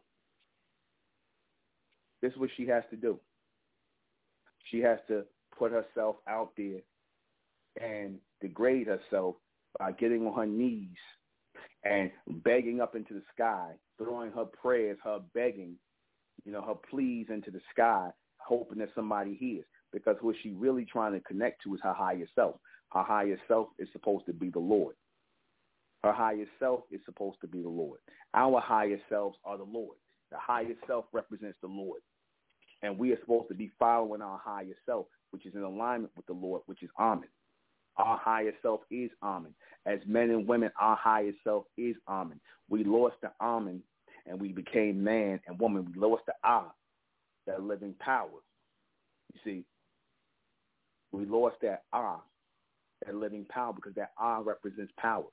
[2.21, 3.19] This is what she has to do.
[4.71, 5.25] She has to
[5.57, 6.79] put herself out there
[7.81, 9.35] and degrade herself
[9.77, 10.95] by getting on her knees
[11.89, 12.11] and
[12.43, 15.75] begging up into the sky, throwing her prayers, her begging,
[16.45, 19.65] you know, her pleas into the sky, hoping that somebody hears.
[19.91, 22.57] Because what she really trying to connect to is her higher self.
[22.93, 24.95] Her higher self is supposed to be the Lord.
[26.03, 27.99] Her higher self is supposed to be the Lord.
[28.35, 29.97] Our higher selves are the Lord.
[30.31, 32.01] The higher self represents the Lord.
[32.83, 36.27] And we are supposed to be following our higher self, which is in alignment with
[36.27, 37.27] the Lord, which is Amen.
[37.99, 39.53] Our higher self is Amen.
[39.85, 42.39] As men and women, our higher self is Amen.
[42.69, 43.81] We lost the Amen
[44.25, 45.85] and we became man and woman.
[45.93, 46.71] We lost the Ah,
[47.45, 48.29] that living power.
[49.33, 49.65] You see,
[51.11, 52.21] we lost that Ah,
[53.05, 55.25] that living power, because that Ah represents power.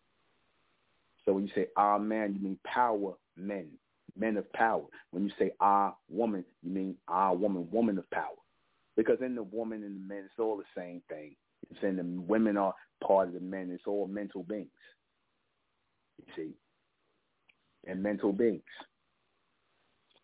[1.25, 3.69] So when you say ah man, you mean power men,
[4.17, 4.85] men of power.
[5.11, 8.37] When you say ah woman, you mean ah woman, woman of power.
[8.97, 11.37] Because in the woman and the men, it's all the same thing.
[11.83, 12.75] In the women are
[13.07, 13.71] part of the men.
[13.73, 14.69] It's all mental beings.
[16.19, 16.55] You see,
[17.87, 18.62] and mental beings.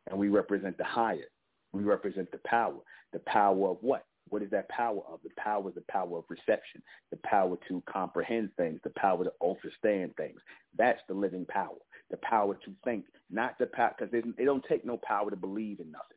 [0.08, 1.28] And we represent the higher.
[1.72, 2.78] We represent the power.
[3.12, 4.04] The power of what?
[4.28, 5.20] What is that power of?
[5.22, 9.32] The power is the power of perception, the power to comprehend things, the power to
[9.42, 10.40] understand things.
[10.78, 11.76] That's the living power,
[12.10, 15.80] the power to think, not the power, because it don't take no power to believe
[15.80, 16.16] in nothing.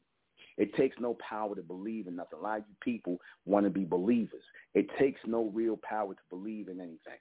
[0.57, 2.39] It takes no power to believe in nothing.
[2.39, 4.43] A lot of you people want to be believers.
[4.73, 7.19] It takes no real power to believe in anything.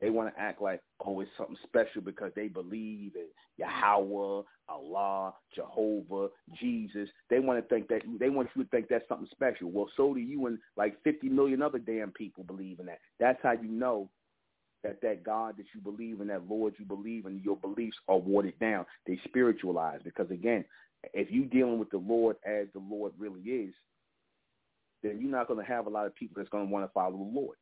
[0.00, 3.26] They want to act like, oh, it's something special because they believe in
[3.56, 6.28] Yahweh, Allah, Jehovah,
[6.60, 7.08] Jesus.
[7.30, 9.70] They want to think that they want you to think that's something special.
[9.70, 12.98] Well, so do you and like 50 million other damn people believe in that.
[13.20, 14.10] That's how you know
[14.82, 18.18] that that God that you believe in, that Lord you believe in, your beliefs are
[18.18, 18.84] watered down.
[19.06, 20.64] They spiritualize because again,
[21.12, 23.74] if you're dealing with the Lord as the Lord really is,
[25.02, 26.92] then you're not going to have a lot of people that's going to want to
[26.92, 27.56] follow the Lord.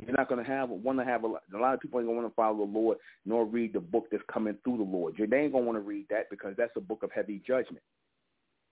[0.00, 2.06] You're not going to have want to have a lot, a lot of people ain't
[2.06, 4.84] going to want to follow the Lord nor read the book that's coming through the
[4.84, 5.16] Lord.
[5.18, 7.82] They ain't going to want to read that because that's a book of heavy judgment.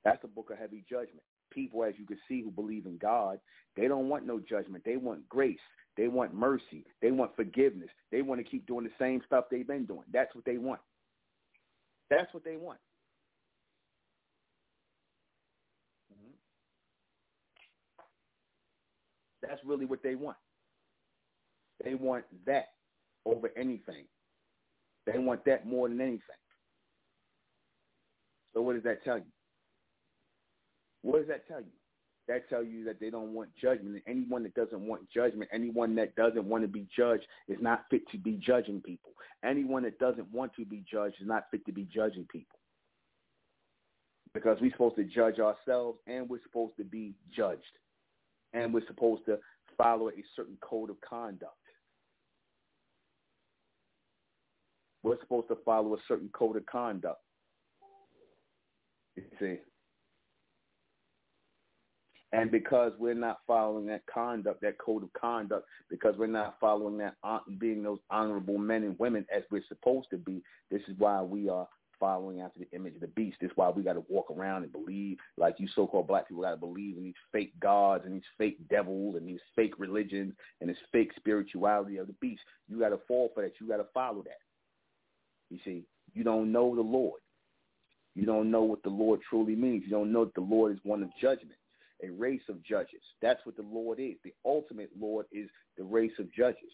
[0.04, 1.22] That's a book of heavy judgment.
[1.50, 3.40] People, as you can see, who believe in God,
[3.76, 4.84] they don't want no judgment.
[4.84, 5.58] They want grace.
[5.96, 6.84] They want mercy.
[7.02, 7.90] They want forgiveness.
[8.12, 10.04] They want to keep doing the same stuff they've been doing.
[10.12, 10.80] That's what they want.
[12.08, 12.78] That's what they want.
[19.48, 20.36] That's really what they want.
[21.84, 22.68] They want that.
[23.26, 24.06] over anything.
[25.04, 26.20] They want that more than anything.
[28.54, 29.24] So what does that tell you?
[31.02, 31.66] What does that tell you?
[32.28, 33.94] That tells you that they don't want judgment.
[33.94, 37.84] And anyone that doesn't want judgment, anyone that doesn't want to be judged is not
[37.90, 39.12] fit to be judging people.
[39.44, 42.58] Anyone that doesn't want to be judged is not fit to be judging people.
[44.34, 47.62] Because we're supposed to judge ourselves and we're supposed to be judged.
[48.56, 49.38] And we're supposed to
[49.76, 51.52] follow a certain code of conduct.
[55.02, 57.20] We're supposed to follow a certain code of conduct.
[59.14, 59.56] You see?
[62.32, 66.98] And because we're not following that conduct, that code of conduct, because we're not following
[66.98, 67.14] that,
[67.58, 71.48] being those honorable men and women as we're supposed to be, this is why we
[71.48, 71.68] are
[71.98, 73.38] following after the image of the beast.
[73.40, 76.42] This is why we got to walk around and believe, like you so-called black people
[76.42, 80.34] got to believe in these fake gods and these fake devils and these fake religions
[80.60, 82.42] and this fake spirituality of the beast.
[82.68, 83.52] You got to fall for that.
[83.60, 84.40] You got to follow that.
[85.50, 85.84] You see,
[86.14, 87.20] you don't know the Lord.
[88.14, 89.84] You don't know what the Lord truly means.
[89.84, 91.58] You don't know that the Lord is one of judgment
[92.02, 93.00] a race of judges.
[93.22, 94.16] That's what the Lord is.
[94.24, 96.72] The ultimate Lord is the race of judges.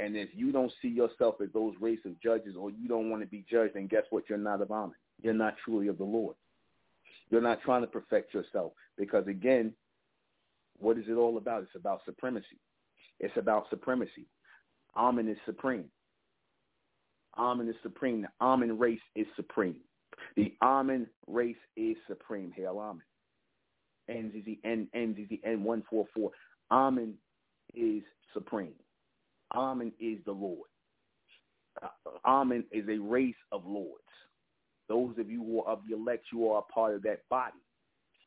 [0.00, 3.22] And if you don't see yourself as those race of judges or you don't want
[3.22, 4.24] to be judged, then guess what?
[4.28, 4.94] You're not of Amen.
[5.20, 6.36] You're not truly of the Lord.
[7.30, 9.72] You're not trying to perfect yourself because, again,
[10.78, 11.62] what is it all about?
[11.62, 12.60] It's about supremacy.
[13.20, 14.26] It's about supremacy.
[14.96, 15.86] Amen is supreme.
[17.36, 18.22] Amen is supreme.
[18.22, 19.76] The Amen race is supreme.
[20.36, 22.52] The Amen race is supreme.
[22.56, 23.02] Hail Amen.
[24.10, 26.30] NZZ, N, NZZ, N144.
[26.70, 27.14] Amen
[27.74, 28.72] is supreme.
[29.54, 30.68] Amen is the Lord.
[31.82, 31.88] Uh,
[32.24, 34.02] Amen is a race of lords.
[34.88, 37.58] Those of you who are of the elect, you are a part of that body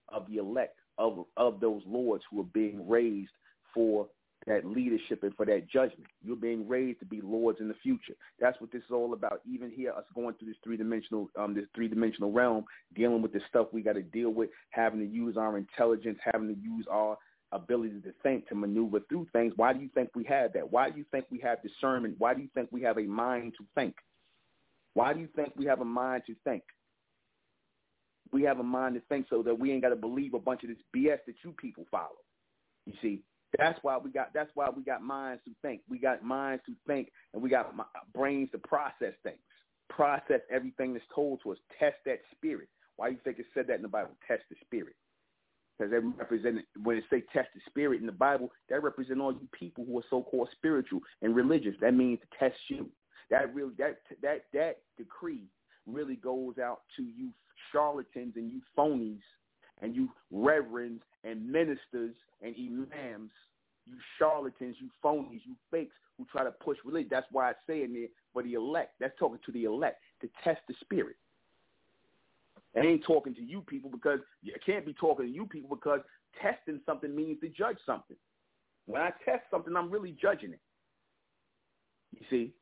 [0.10, 3.32] of the elect, of, of those lords who are being raised
[3.74, 4.08] for
[4.48, 6.08] that leadership and for that judgment.
[6.24, 8.14] You're being raised to be lords in the future.
[8.40, 9.42] That's what this is all about.
[9.48, 12.66] Even here, us going through this three dimensional, um, this three dimensional realm,
[12.96, 16.48] dealing with the stuff we got to deal with, having to use our intelligence, having
[16.48, 17.18] to use our
[17.52, 19.54] ability to think, to maneuver through things.
[19.56, 20.72] Why do you think we have that?
[20.72, 22.16] Why do you think we have discernment?
[22.18, 23.96] Why do you think we have a mind to think?
[24.94, 26.64] Why do you think we have a mind to think?
[28.32, 30.64] We have a mind to think so that we ain't got to believe a bunch
[30.64, 32.20] of this BS that you people follow.
[32.86, 33.22] You see,
[33.58, 34.34] that's why we got.
[34.34, 35.82] That's why we got minds to think.
[35.90, 37.74] We got minds to think, and we got
[38.14, 39.40] brains to process things.
[39.90, 41.58] Process everything that's told to us.
[41.78, 42.70] Test that spirit.
[42.96, 44.12] Why do you think it said that in the Bible?
[44.28, 44.96] Test the spirit.
[45.82, 49.32] Because that represent when it say test the spirit in the Bible, that represent all
[49.32, 51.74] you people who are so-called spiritual and religious.
[51.82, 52.88] That means to test you.
[53.32, 55.46] That really that that that decree
[55.88, 57.30] really goes out to you
[57.72, 59.22] charlatans and you phonies
[59.82, 62.14] and you reverends and ministers
[62.44, 63.32] and imams,
[63.88, 67.10] you charlatans, you phonies, you fakes who try to push religion.
[67.10, 68.94] That's why I say in there for the elect.
[69.00, 71.16] That's talking to the elect to test the spirit.
[72.76, 76.00] I ain't talking to you people because I can't be talking to you people because
[76.42, 78.18] testing something means to judge something.
[78.86, 80.60] When I test something, I'm really judging it.
[82.14, 82.54] You see,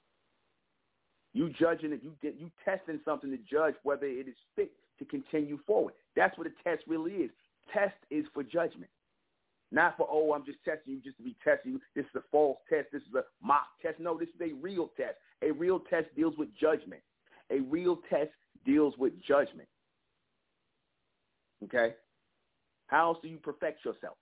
[1.33, 5.59] you judging it, you you testing something to judge whether it is fit to continue
[5.65, 5.93] forward.
[6.15, 7.31] That's what a test really is.
[7.73, 8.89] Test is for judgment.
[9.71, 11.81] Not for, oh, I'm just testing you just to be testing you.
[11.95, 12.87] This is a false test.
[12.91, 13.99] This is a mock test.
[13.99, 15.15] No, this is a real test.
[15.43, 17.01] A real test deals with judgment.
[17.51, 18.31] A real test
[18.65, 19.67] deals with judgment.
[21.63, 21.93] Okay?
[22.87, 24.17] How else do you perfect yourself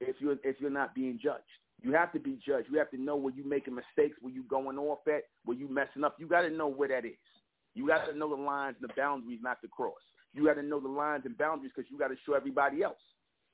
[0.00, 1.42] if you're if you're not being judged?
[1.82, 2.68] You have to be judged.
[2.70, 5.68] You have to know where you're making mistakes, where you going off at, where you
[5.68, 6.16] messing up.
[6.18, 7.12] You got to know where that is.
[7.74, 9.92] You got to know the lines and the boundaries not to cross.
[10.32, 12.96] You got to know the lines and boundaries because you got to show everybody else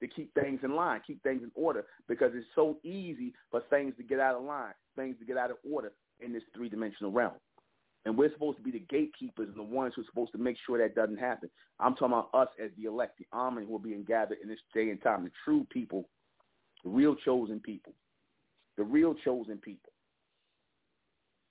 [0.00, 3.94] to keep things in line, keep things in order because it's so easy for things
[3.96, 7.34] to get out of line, things to get out of order in this three-dimensional realm.
[8.04, 10.56] And we're supposed to be the gatekeepers and the ones who are supposed to make
[10.66, 11.48] sure that doesn't happen.
[11.78, 14.58] I'm talking about us as the elect, the army who are being gathered in this
[14.74, 16.08] day and time, the true people,
[16.82, 17.92] the real chosen people,
[18.76, 19.92] the real chosen people.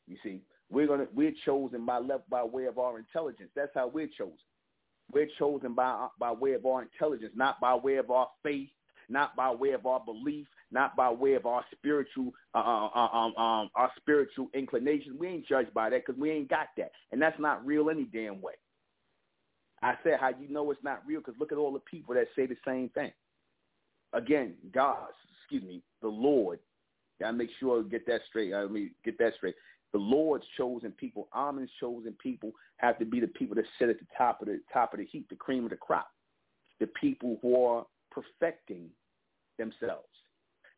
[0.08, 3.49] You see, we're gonna we're chosen by left by way of our intelligence.
[3.56, 4.36] That's how we're chosen.
[5.14, 8.70] We're chosen by by way of our intelligence, not by way of our faith,
[9.10, 13.18] not by way of our belief, not by way of our spiritual uh, uh, uh
[13.18, 15.18] um, um, our spiritual inclination.
[15.18, 18.06] We ain't judged by that because we ain't got that, and that's not real any
[18.06, 18.54] damn way.
[19.82, 22.28] I said how you know it's not real because look at all the people that
[22.36, 23.12] say the same thing.
[24.14, 25.08] Again, God,
[25.41, 26.60] excuse me, the Lord.
[27.20, 28.54] Gotta make sure I get that straight.
[28.54, 29.56] I mean, get that straight
[29.91, 33.99] the Lord's chosen people, Amen's chosen people, have to be the people that sit at
[33.99, 36.08] the top of the top of the heap, the cream of the crop,
[36.80, 38.89] the people who are perfecting
[39.57, 40.07] themselves,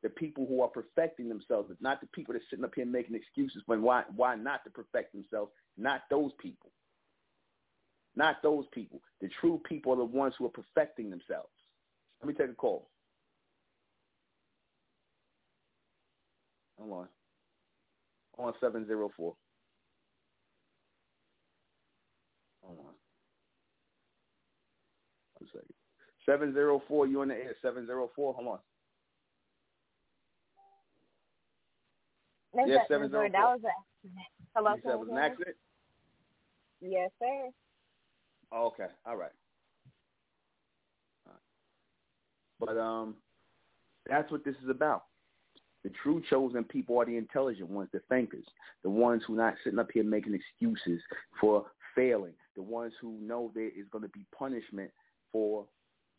[0.02, 3.16] the people who are perfecting themselves, not the people that are sitting up here making
[3.16, 6.72] excuses when why why not to perfect themselves, not those people.
[8.16, 9.02] Not those people.
[9.22, 11.50] The true people are the ones who are perfecting themselves.
[12.22, 12.90] Let me take a call.
[16.80, 17.08] Hold
[18.38, 18.38] on.
[18.38, 19.36] On 704.
[22.64, 22.86] Hold on.
[22.86, 22.94] One
[25.48, 25.74] second.
[26.26, 27.56] 704, you in the air.
[27.62, 28.60] 704, hold on.
[32.54, 33.30] That's yes, 704.
[33.30, 34.28] That was an accident.
[34.56, 35.56] Hello, you said it was an accident?
[36.82, 37.50] Yes, sir.
[38.52, 38.92] Oh, okay.
[39.06, 39.32] All right.
[41.26, 41.40] All right.
[42.60, 43.16] But um,
[44.08, 45.06] that's what this is about.
[45.84, 48.46] The true chosen people are the intelligent ones, the thinkers,
[48.84, 51.02] the ones who are not sitting up here making excuses
[51.42, 51.66] for
[51.96, 54.92] failing, the ones who know there is going to be punishment
[55.32, 55.66] for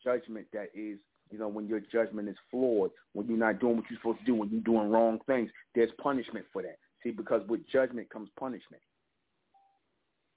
[0.03, 0.99] judgment that is,
[1.31, 4.25] you know, when your judgment is flawed, when you're not doing what you're supposed to
[4.25, 6.77] do, when you're doing wrong things, there's punishment for that.
[7.03, 8.81] See, because with judgment comes punishment.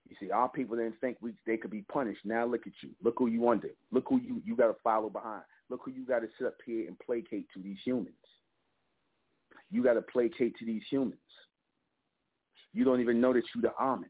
[0.09, 2.21] You see, our people didn't think we they could be punished.
[2.25, 2.91] Now look at you.
[3.03, 3.69] Look who you under.
[3.93, 5.43] Look who you you got to follow behind.
[5.69, 8.15] Look who you got to sit up here and placate to these humans.
[9.71, 11.21] You got to placate to these humans.
[12.73, 14.09] You don't even know that you're the Amen.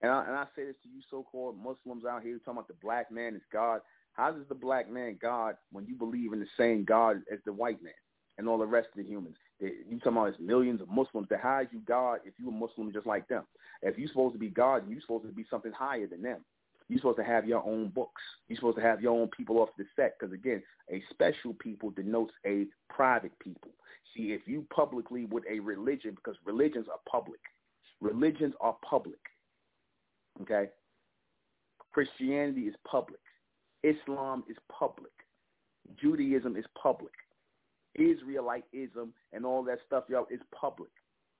[0.00, 2.74] And I, and I say this to you so-called Muslims out here talking about the
[2.82, 3.80] black man is God.
[4.12, 7.52] How does the black man God when you believe in the same God as the
[7.52, 7.92] white man
[8.36, 9.36] and all the rest of the humans?
[9.60, 11.28] You talking about there's millions of Muslims.
[11.42, 13.44] How is you God if you a Muslim just like them?
[13.82, 16.44] If you're supposed to be God, you're supposed to be something higher than them.
[16.88, 18.22] You're supposed to have your own books.
[18.48, 20.16] You're supposed to have your own people off the set.
[20.18, 23.72] Because again, a special people denotes a private people.
[24.16, 27.40] See, if you publicly with a religion, because religions are public.
[28.00, 29.18] Religions are public.
[30.42, 30.68] Okay?
[31.92, 33.20] Christianity is public.
[33.82, 35.12] Islam is public.
[36.00, 37.12] Judaism is public.
[37.98, 40.90] Israelitism and all that stuff, y'all, is public,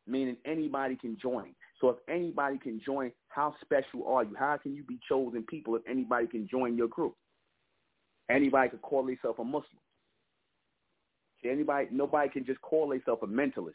[0.07, 1.55] meaning anybody can join.
[1.81, 4.35] So if anybody can join, how special are you?
[4.37, 7.15] How can you be chosen people if anybody can join your group?
[8.31, 9.81] Anybody could call themselves a Muslim.
[11.45, 13.75] Anybody, nobody can just call themselves a mentalist.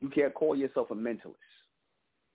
[0.00, 1.34] You can't call yourself a mentalist.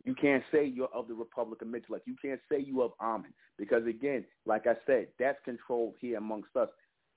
[0.03, 2.01] You can't say you're of the Republic of Mentellect.
[2.05, 6.55] You can't say you of Amen because again, like I said, that's controlled here amongst
[6.55, 6.69] us.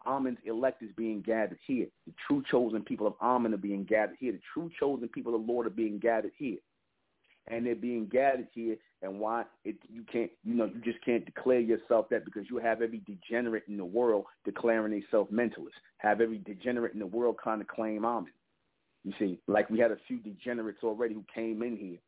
[0.07, 1.87] Amen's elect is being gathered here.
[2.07, 4.33] The true chosen people of Amen are being gathered here.
[4.33, 6.59] The true chosen people of the Lord are being gathered here.
[7.49, 8.77] And they're being gathered here.
[9.01, 12.59] And why it, you can't, you know, you just can't declare yourself that because you
[12.59, 15.77] have every degenerate in the world declaring themselves mentalist.
[15.99, 18.33] Have every degenerate in the world kind of claim Amen.
[19.05, 21.99] You see, like we had a few degenerates already who came in here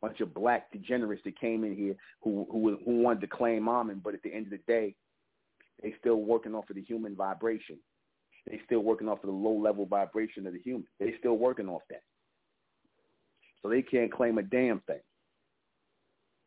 [0.00, 4.00] bunch of black degenerates that came in here who who who wanted to claim Amen,
[4.02, 4.94] but at the end of the day,
[5.82, 7.78] they still working off of the human vibration.
[8.46, 10.86] They still working off of the low level vibration of the human.
[10.98, 12.02] They still working off that.
[13.62, 15.00] So they can't claim a damn thing.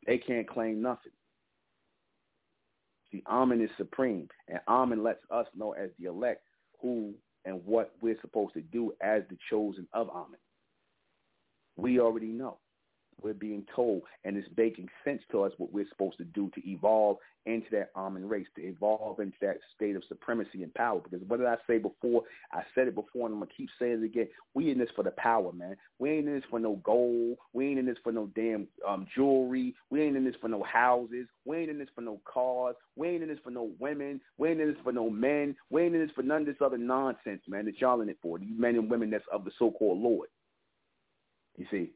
[0.08, 1.12] They can't claim nothing.
[3.12, 6.42] See, Amen is supreme, and Amen lets us know as the elect
[6.82, 7.14] who
[7.46, 10.40] and what we're supposed to do as the chosen of Amen.
[11.76, 12.58] We already know
[13.24, 16.70] we're being told, and it's making sense to us what we're supposed to do to
[16.70, 21.00] evolve into that Amen race, to evolve into that state of supremacy and power.
[21.00, 22.24] Because what did I say before?
[22.52, 24.28] I said it before, and I'm gonna keep saying it again.
[24.54, 25.76] We in this for the power, man.
[26.00, 27.38] We ain't in this for no gold.
[27.54, 29.76] We ain't in this for no damn um, jewelry.
[29.90, 31.28] We ain't in this for no houses.
[31.46, 32.76] We ain't in this for no cars.
[32.96, 34.22] We ain't in this for no women.
[34.38, 35.56] We ain't in this for no men.
[35.70, 37.66] We ain't in this for none of this other nonsense, man.
[37.66, 38.38] That y'all in it for.
[38.38, 40.30] These men and women that's of the so-called Lord.
[41.58, 41.92] You see,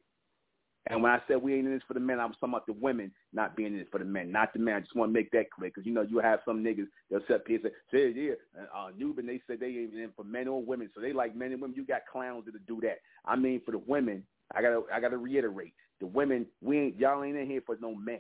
[0.88, 2.68] and when I said we ain't in this for the men, I was talking about
[2.68, 4.76] the women not being in it for the men, not the men.
[4.76, 6.88] I just want to make that clear because you know you have some niggas
[7.28, 8.34] sit here and say, "Say yeah,
[8.74, 11.52] uh, Nuben they said they ain't in for men or women, so they like men
[11.52, 11.76] and women.
[11.76, 13.00] You got clowns that do that.
[13.26, 14.24] I mean, for the women,
[14.54, 17.96] I gotta I gotta reiterate, the women we ain't y'all ain't in here for no
[17.96, 18.20] men.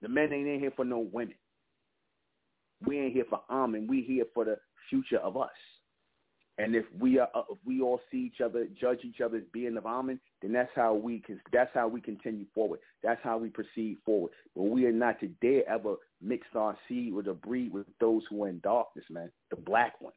[0.00, 1.34] The men ain't in here for no women.
[2.86, 3.86] We ain't here for Amen.
[3.88, 5.50] We here for the future of us.
[6.58, 9.42] And if we are, uh, if we all see each other, judge each other as
[9.52, 11.40] being of Amen, then that's how we can.
[11.50, 12.80] That's how we continue forward.
[13.02, 14.32] That's how we proceed forward.
[14.54, 18.22] But we are not to dare ever mix our seed or the breed with those
[18.28, 19.30] who are in darkness, man.
[19.50, 20.14] The black ones,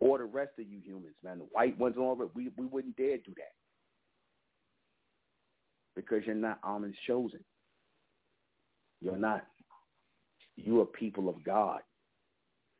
[0.00, 1.38] or the rest of you humans, man.
[1.38, 3.54] The white ones, all of We we wouldn't dare do that
[5.96, 7.40] because you're not Amen's chosen.
[9.00, 9.44] You're not.
[10.54, 11.80] You are people of God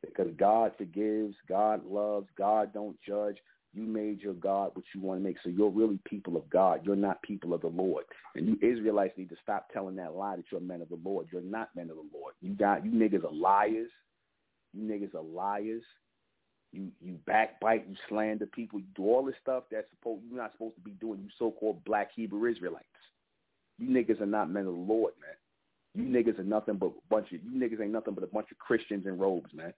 [0.01, 3.37] because God forgives, God loves, God don't judge.
[3.73, 5.37] You made your God what you want to make.
[5.43, 6.81] So you're really people of God.
[6.83, 8.03] You're not people of the Lord.
[8.35, 11.27] And you Israelites need to stop telling that lie that you're men of the Lord.
[11.31, 12.33] You're not men of the Lord.
[12.41, 13.89] You got you niggas are liars.
[14.73, 15.83] You niggas are liars.
[16.71, 20.51] you you backbite, you slander people, you do all this stuff that's supposed you're not
[20.53, 21.21] supposed to be doing.
[21.21, 22.85] You so-called Black Hebrew Israelites.
[23.77, 25.35] You niggas are not men of the Lord, man.
[25.93, 28.47] You niggas are nothing but a bunch of you niggas ain't nothing but a bunch
[28.51, 29.73] of Christians in robes, man.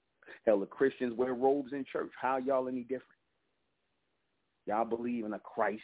[0.46, 2.12] Hell, the Christians wear robes in church.
[2.20, 3.04] How y'all any different?
[4.66, 5.82] Y'all believe in a Christ.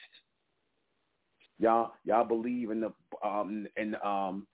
[1.59, 2.91] Y'all y'all believe in the
[3.27, 4.47] um in um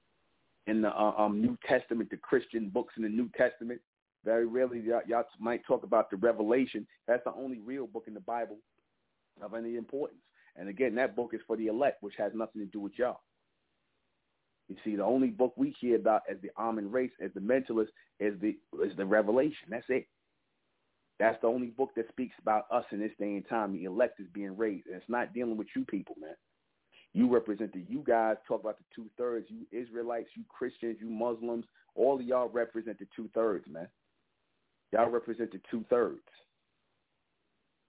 [0.68, 3.80] in the uh, um New Testament, the Christian books in the New Testament.
[4.24, 6.88] Very rarely y'all, y'all might talk about the Revelation.
[7.08, 8.58] That's the only real book in the Bible
[9.41, 10.22] of any importance.
[10.56, 13.20] And again, that book is for the elect, which has nothing to do with y'all.
[14.68, 17.89] You see, the only book we hear about as the Amun race, as the mentalist,
[18.20, 19.68] is the is the Revelation.
[19.70, 20.07] That's it.
[21.20, 23.74] That's the only book that speaks about us in this day and time.
[23.74, 24.88] The elect is being raised.
[24.88, 26.36] And it's not dealing with you people, man.
[27.13, 31.09] You represent the you guys, talk about the two thirds, you Israelites, you Christians, you
[31.09, 33.88] Muslims, all of y'all represent the two thirds, man.
[34.91, 36.20] Y'all represent the two thirds.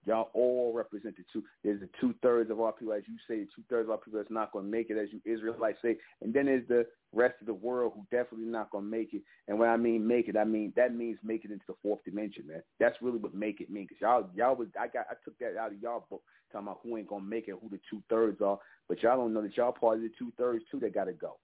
[0.07, 1.43] Y'all all represent the two.
[1.65, 4.19] There's the two thirds of our people, as you say, two thirds of our people
[4.19, 7.35] that's not going to make it, as you Israelites say, and then there's the rest
[7.41, 9.21] of the world who definitely not going to make it.
[9.49, 12.03] And when I mean make it, I mean that means make it into the fourth
[12.05, 12.63] dimension, man.
[12.79, 13.89] That's really what make it means.
[13.99, 16.95] Y'all, y'all was, I got, I took that out of y'all book, talking about who
[16.95, 19.57] ain't going to make it, who the two thirds are, but y'all don't know that
[19.57, 20.79] y'all part of the two thirds too.
[20.79, 21.35] That got to go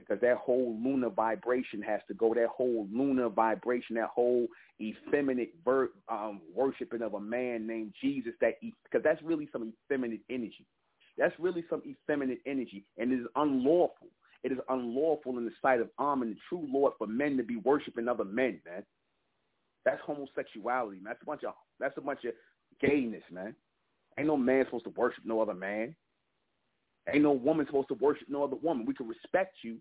[0.00, 2.34] because that whole lunar vibration has to go.
[2.34, 4.46] That whole lunar vibration, that whole
[4.80, 10.20] effeminate ver- um, worshiping of a man named Jesus, that because that's really some effeminate
[10.30, 10.66] energy.
[11.18, 14.08] That's really some effeminate energy, and it is unlawful.
[14.42, 17.56] It is unlawful in the sight of Amun, the true Lord, for men to be
[17.56, 18.84] worshiping other men, man.
[19.84, 21.12] That's homosexuality, man.
[21.12, 22.32] That's a bunch of that's a bunch of
[22.80, 23.54] gayness, man.
[24.18, 25.94] Ain't no man supposed to worship no other man.
[27.08, 28.86] Ain't no woman supposed to worship no other woman.
[28.86, 29.78] We can respect you.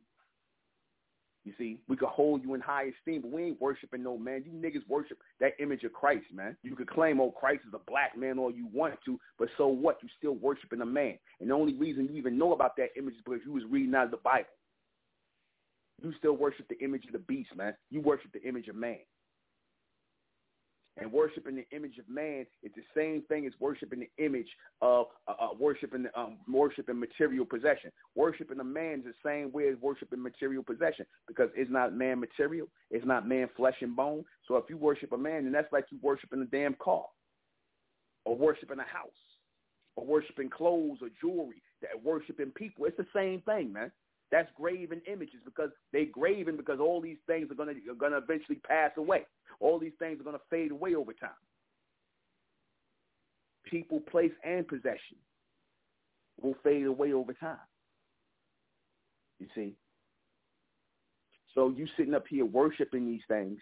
[1.45, 4.43] You see, we could hold you in high esteem, but we ain't worshiping no man.
[4.45, 6.55] You niggas worship that image of Christ, man.
[6.63, 9.67] You could claim, oh, Christ is a black man all you want to, but so
[9.67, 9.97] what?
[10.03, 11.17] You still worshiping a man.
[11.39, 13.95] And the only reason you even know about that image is because you was reading
[13.95, 14.49] out of the Bible.
[16.03, 17.73] You still worship the image of the beast, man.
[17.89, 18.99] You worship the image of man.
[21.01, 24.49] And worshiping the image of man is the same thing as worshiping the image
[24.81, 27.91] of uh, uh, worshiping um, worshiping material possession.
[28.15, 32.19] Worshiping a man is the same way as worshiping material possession because it's not man
[32.19, 34.25] material, it's not man flesh and bone.
[34.47, 37.05] So if you worship a man, then that's like you worshiping a damn car,
[38.25, 39.09] or worshiping a house,
[39.95, 41.61] or worshiping clothes or jewelry.
[41.81, 43.89] That worshiping people, it's the same thing, man.
[44.31, 48.59] That's graven images because they graven because all these things are gonna are gonna eventually
[48.67, 49.25] pass away.
[49.59, 51.29] All these things are gonna fade away over time.
[53.65, 55.17] People, place, and possession
[56.41, 57.57] will fade away over time.
[59.39, 59.75] You see?
[61.55, 63.59] So you sitting up here worshiping these things.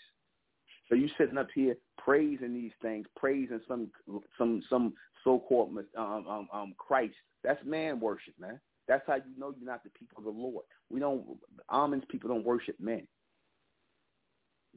[0.89, 3.89] So you sitting up here praising these things, praising some
[4.37, 4.93] some some
[5.23, 7.15] so-called um, um, um, Christ.
[7.43, 8.59] That's man worship, man.
[8.87, 10.63] That's how you know you're not the people of the Lord.
[10.89, 11.25] We don't,
[11.69, 13.07] Amun's people don't worship men.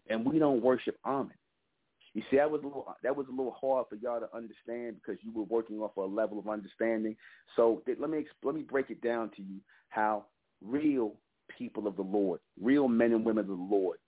[0.08, 1.32] And we don't worship Amun.
[2.14, 4.96] You see, that was a little that was a little hard for y'all to understand
[4.96, 7.14] because you were working off a level of understanding.
[7.54, 10.24] So let me let me break it down to you how
[10.60, 11.14] real
[11.56, 13.98] people of the Lord, real men and women of the Lord,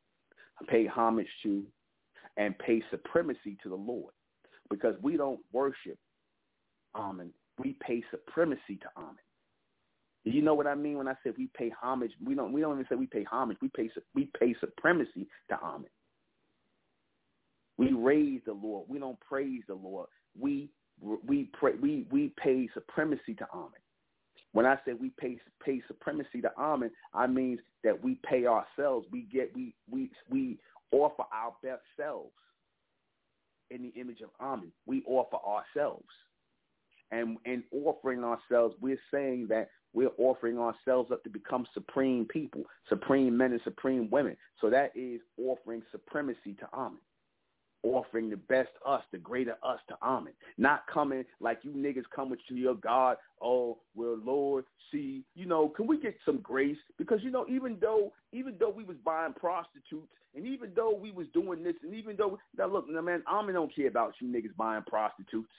[0.69, 1.65] pay homage to
[2.37, 4.13] and pay supremacy to the Lord,
[4.69, 5.99] because we don't worship
[6.97, 9.17] Amun, we pay supremacy to Amun.
[10.25, 12.13] Do you know what I mean when I say we pay homage?
[12.25, 12.53] We don't.
[12.53, 13.59] We don't even say we pay homage.
[13.61, 13.91] We pay.
[14.15, 15.91] We pay supremacy to homage.
[17.77, 18.87] We raise the Lord.
[18.89, 20.09] We don't praise the Lord.
[20.39, 20.71] We
[21.27, 21.73] we pray.
[21.81, 23.71] We we pay supremacy to Amun.
[24.53, 29.07] When I say we pay pay supremacy to Amun, I mean that we pay ourselves.
[29.11, 30.59] We get we we we
[30.93, 32.31] offer our best selves
[33.71, 34.71] in the image of Amun.
[34.87, 36.07] We offer ourselves.
[37.11, 42.63] And in offering ourselves, we're saying that we're offering ourselves up to become supreme people,
[42.89, 44.37] supreme men and supreme women.
[44.61, 46.99] So that is offering supremacy to Amen.
[47.85, 50.35] Offering the best us, the greater us to Amen.
[50.57, 55.69] Not coming like you niggas coming to your God, oh, well, Lord, see, you know,
[55.69, 56.77] can we get some grace?
[56.97, 61.11] Because, you know, even though even though we was buying prostitutes and even though we
[61.11, 64.57] was doing this and even though, now look, man, Amen don't care about you niggas
[64.57, 65.51] buying prostitutes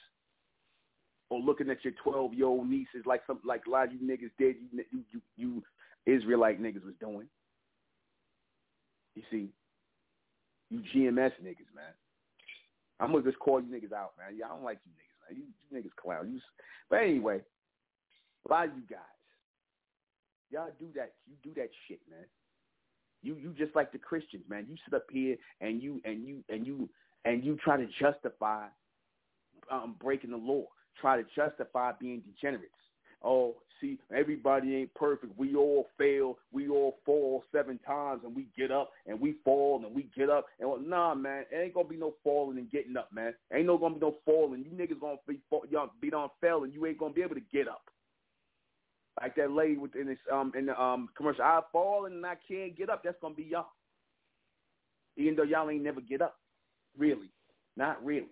[1.33, 3.99] or looking at your 12 year old nieces like some like a lot of you
[3.99, 4.55] niggas did
[4.91, 5.63] you you you,
[6.05, 7.27] Israelite niggas was doing.
[9.15, 9.49] You see,
[10.69, 11.93] you GMS niggas, man.
[12.99, 14.37] I'm gonna just call you niggas out, man.
[14.37, 15.41] Yeah, I don't like you niggas, man.
[15.41, 16.31] You, you niggas clown.
[16.31, 16.39] You,
[16.89, 17.41] but anyway,
[18.47, 18.99] a lot of you guys,
[20.51, 21.13] y'all do that.
[21.27, 22.25] You do that shit, man.
[23.23, 24.67] You you just like the Christians, man.
[24.69, 26.89] You sit up here and you and you and you
[27.25, 28.65] and you try to justify
[29.71, 30.65] um, breaking the law,
[30.99, 32.71] try to justify being degenerates.
[33.23, 35.37] Oh, see, everybody ain't perfect.
[35.37, 36.37] We all fail.
[36.51, 40.29] We all fall seven times, and we get up, and we fall, and we get
[40.29, 40.45] up.
[40.59, 43.33] And well, nah, man, it ain't gonna be no falling and getting up, man.
[43.53, 44.65] Ain't no gonna be no falling.
[44.65, 45.39] You niggas gonna be
[45.69, 47.83] y'all be on and you ain't gonna be able to get up.
[49.21, 52.75] Like that lady within this um in the um commercial, I fall and I can't
[52.75, 53.03] get up.
[53.03, 53.67] That's gonna be y'all.
[55.15, 56.35] Even though y'all ain't never get up,
[56.97, 57.29] really,
[57.77, 58.27] not really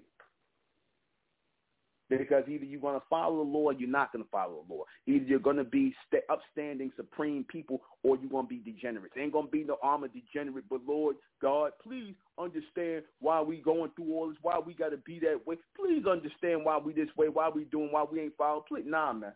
[2.18, 4.74] because either you're going to follow the law or you're not going to follow the
[4.74, 4.84] law.
[5.08, 9.16] Either you're going to be st- upstanding, supreme people or you're going to be degenerates.
[9.18, 13.92] Ain't going to be no armor degenerate, but Lord God, please understand why we going
[13.96, 15.56] through all this, why we got to be that way.
[15.76, 18.64] Please understand why we this way, why we doing, why we ain't following.
[18.68, 19.34] Please, nah, man.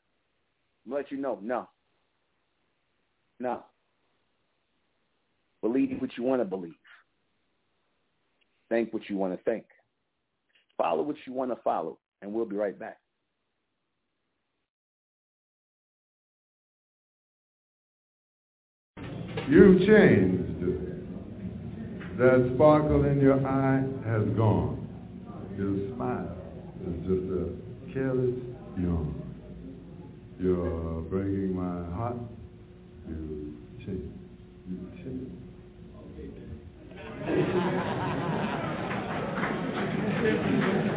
[0.86, 1.69] I'm let you know, no.
[3.39, 3.63] No.
[5.61, 6.73] Believe what you want to believe.
[8.69, 9.65] Think what you want to think.
[10.78, 12.97] Follow what you want to follow and we'll be right back.
[19.47, 20.41] You changed.
[22.17, 24.88] That sparkle in your eye has gone.
[25.55, 26.36] Your smile
[26.88, 27.53] is just a
[27.93, 28.36] careless
[28.80, 29.21] yawn.
[30.39, 32.17] You're breaking my heart.
[33.07, 33.53] You
[33.86, 34.17] changed.
[34.67, 35.32] You changed.
[40.82, 40.91] Okay.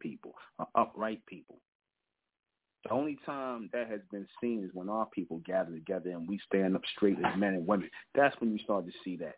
[0.00, 1.56] people, an upright people.
[2.84, 6.38] The only time that has been seen is when our people gather together and we
[6.46, 7.90] stand up straight as men and women.
[8.14, 9.36] That's when you start to see that.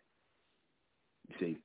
[1.27, 1.57] You see,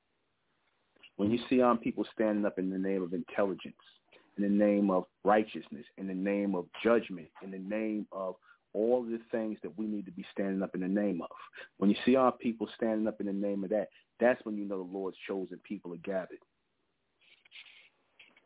[1.17, 3.75] when you see our people standing up in the name of intelligence,
[4.37, 8.35] in the name of righteousness, in the name of judgment, in the name of
[8.73, 11.29] all the things that we need to be standing up in the name of.
[11.77, 13.87] When you see our people standing up in the name of that,
[14.19, 16.39] that's when you know the Lord's chosen people are gathered.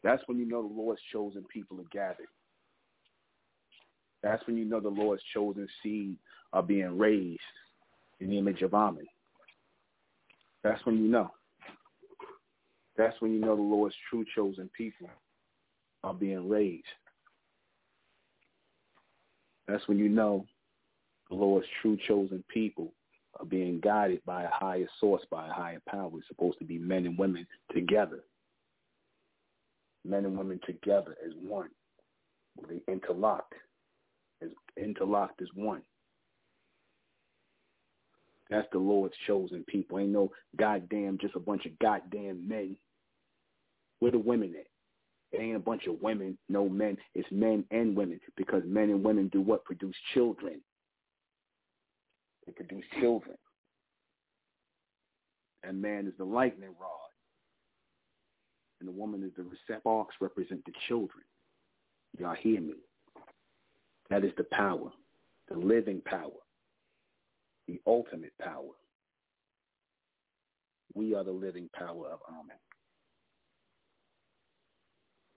[0.04, 2.28] That's when you know the Lord's chosen people are gathered.
[4.24, 6.18] That's when you know the Lord's chosen seed
[6.54, 7.40] are being raised
[8.20, 9.06] in the image of Amen.
[10.64, 11.32] That's when you know.
[12.98, 15.10] That's when you know the Lord's true chosen people
[16.04, 16.84] are being raised.
[19.68, 20.46] That's when you know
[21.30, 22.92] the Lord's true chosen people
[23.40, 26.10] are being guided by a higher source, by a higher power.
[26.18, 28.20] It's supposed to be men and women together.
[30.06, 31.70] Men and women together as one.
[32.68, 33.54] They interlocked.
[34.42, 35.82] As interlocked as one.
[38.50, 40.00] That's the Lord's chosen people.
[40.00, 42.76] Ain't no goddamn just a bunch of goddamn men.
[44.00, 44.66] Where the women at?
[45.32, 46.98] It ain't a bunch of women, no men.
[47.14, 49.64] It's men and women because men and women do what?
[49.66, 50.62] Produce children.
[52.46, 53.36] They produce children.
[55.64, 57.09] And man is the lightning rod.
[58.80, 61.24] And the woman is the receptacles represent the children.
[62.18, 62.74] Y'all hear me?
[64.10, 64.92] That is the power,
[65.50, 66.32] the living power,
[67.68, 68.74] the ultimate power.
[70.96, 72.58] We are the living power of Amen.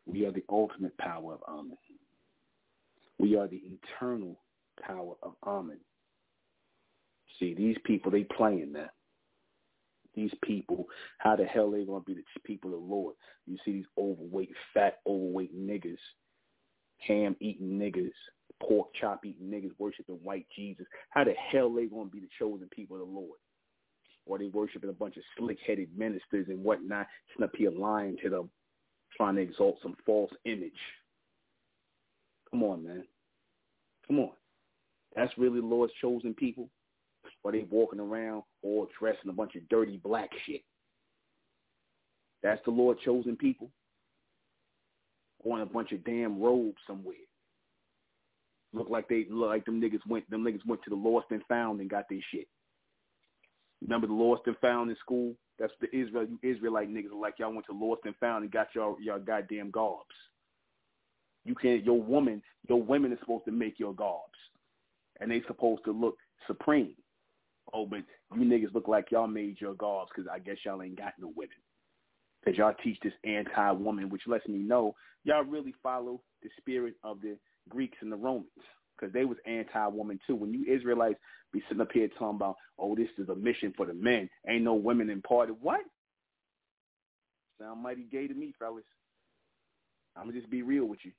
[0.07, 1.77] We are the ultimate power of Amen.
[3.19, 3.63] We are the
[4.01, 4.41] eternal
[4.81, 5.79] power of Amen.
[7.39, 8.95] See, these people, they playing that.
[10.15, 10.87] These people,
[11.19, 13.15] how the hell they to be the people of the Lord?
[13.47, 15.97] You see these overweight, fat, overweight niggas,
[16.99, 18.13] ham-eating niggas,
[18.63, 20.87] pork chop eating niggas worshiping white Jesus.
[21.11, 23.39] How the hell they to be the chosen people of the Lord?
[24.27, 28.31] Or they worshiping a bunch of slick-headed ministers and whatnot, sitting up here lying to
[28.31, 28.51] them
[29.17, 30.73] trying to exalt some false image.
[32.51, 33.05] Come on, man.
[34.07, 34.31] Come on.
[35.17, 36.69] That's really the Lord's chosen people?
[37.45, 40.63] Or they walking around all dressed in a bunch of dirty black shit?
[42.43, 43.71] That's the Lord chosen people?
[45.41, 47.17] Or in a bunch of damn robes somewhere?
[48.73, 51.43] Look like they look like them niggas went them niggas went to the lost and
[51.49, 52.49] found and got their shit.
[53.83, 55.35] Remember the lost and found in school?
[55.59, 58.69] That's the Israel you Israelite niggas like y'all went to lost and found and got
[58.75, 60.07] y'all y'all goddamn garbs.
[61.45, 64.39] You can't your woman your women are supposed to make your garbs.
[65.21, 66.17] And they supposed to look
[66.47, 66.95] supreme.
[67.73, 68.01] Oh, but
[68.35, 71.33] you niggas look like y'all made your garbs because I guess y'all ain't got no
[71.37, 71.57] women.
[72.45, 74.95] Because y'all teach this anti-woman, which lets me know
[75.25, 77.37] y'all really follow the spirit of the
[77.69, 78.49] Greeks and the Romans
[78.97, 80.35] because they was anti-woman too.
[80.35, 81.19] When you Israelites
[81.53, 84.65] be sitting up here talking about, oh, this is a mission for the men, ain't
[84.65, 85.53] no women in party.
[85.61, 85.81] What?
[87.61, 88.85] Sound mighty gay to me, fellas.
[90.17, 91.13] I'm gonna just be real with you.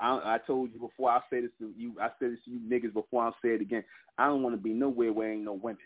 [0.00, 2.60] I, I told you before, I say this to you, I said this to you
[2.60, 3.24] niggas before.
[3.24, 3.84] I'll say it again.
[4.18, 5.78] I don't want to be nowhere where ain't no women,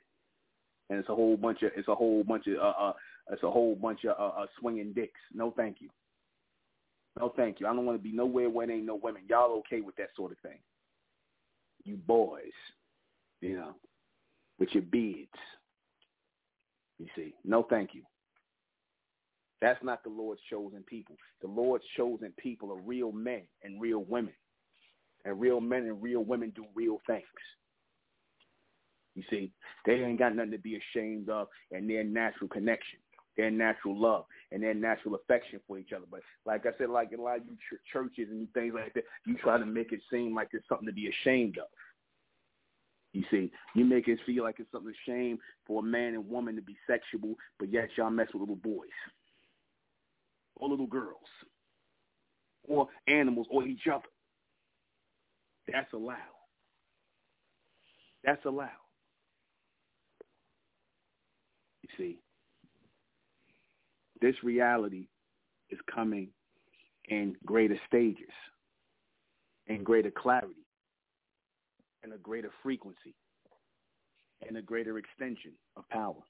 [0.90, 2.92] and it's a whole bunch of, it's a whole bunch of, uh, uh
[3.30, 5.20] it's a whole bunch of uh, uh, swinging dicks.
[5.34, 5.90] No, thank you.
[7.18, 7.66] No, thank you.
[7.66, 9.22] I don't want to be nowhere where ain't no women.
[9.28, 10.58] Y'all okay with that sort of thing?
[11.84, 12.52] You boys,
[13.40, 13.74] you know,
[14.58, 15.28] with your beards.
[16.98, 18.02] You see, no, thank you.
[19.60, 21.16] That's not the Lord's chosen people.
[21.42, 24.34] The Lord's chosen people are real men and real women.
[25.24, 27.24] And real men and real women do real things.
[29.14, 29.52] You see,
[29.84, 33.00] they ain't got nothing to be ashamed of and their natural connection.
[33.36, 36.04] their natural love and their natural affection for each other.
[36.10, 38.92] But like I said, like in a lot of you ch- churches and things like
[38.94, 41.68] that, you try to make it seem like it's something to be ashamed of.
[43.12, 46.28] You see, you make it feel like it's something to shame for a man and
[46.28, 48.88] woman to be sexual, but yet y'all mess with little boys
[50.58, 51.16] or little girls
[52.64, 54.04] or animals or each other.
[55.70, 56.16] That's allowed.
[58.24, 58.68] That's allowed.
[61.82, 62.18] You see,
[64.20, 65.08] this reality
[65.70, 66.28] is coming
[67.08, 68.32] in greater stages,
[69.66, 70.66] in greater clarity,
[72.04, 73.14] in a greater frequency,
[74.46, 76.22] and a greater extension of power.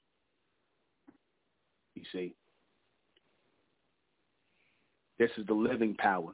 [1.95, 2.35] You see,
[5.19, 6.31] this is the living power.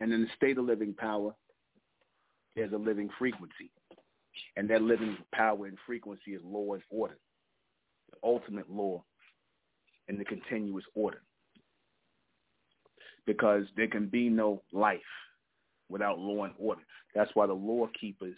[0.00, 1.34] And in the state of living power,
[2.56, 3.70] there's a living frequency.
[4.56, 7.18] And that living power and frequency is law and order,
[8.10, 9.04] the ultimate law
[10.08, 11.22] and the continuous order.
[13.26, 15.00] Because there can be no life
[15.88, 16.82] without law and order.
[17.14, 18.36] That's why the law keepers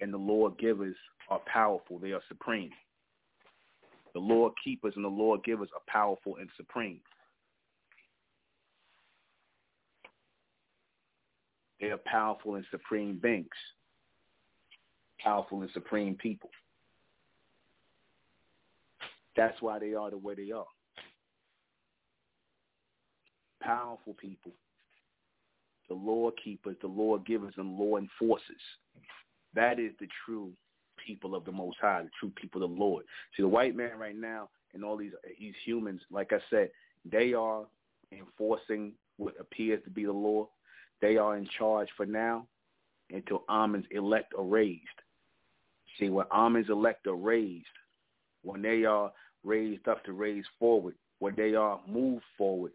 [0.00, 0.96] and the law givers
[1.28, 1.98] are powerful.
[1.98, 2.70] They are supreme.
[4.14, 7.00] The law keepers and the law givers are powerful and supreme.
[11.80, 13.48] They are powerful and supreme beings,
[15.18, 16.50] powerful and supreme people.
[19.36, 20.66] That's why they are the way they are.
[23.60, 24.52] Powerful people,
[25.88, 28.62] the law keepers, the law givers, and law enforcers.
[29.54, 30.52] That is the true
[31.04, 33.04] people of the Most High, the true people of the Lord.
[33.36, 36.70] See, the white man right now and all these these humans, like I said,
[37.10, 37.64] they are
[38.12, 40.48] enforcing what appears to be the law.
[41.00, 42.46] They are in charge for now
[43.10, 44.80] until Amun's elect are raised.
[45.98, 47.66] See, when Amun's elect are raised,
[48.42, 49.12] when they are
[49.44, 52.72] raised up to raise forward, when they are moved forward,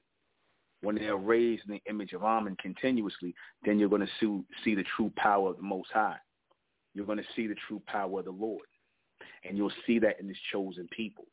[0.82, 3.34] when they are raised in the image of Amun continuously,
[3.66, 6.18] then you're going to see, see the true power of the Most High
[6.98, 8.66] you're going to see the true power of the Lord.
[9.44, 11.26] And you'll see that in his chosen people.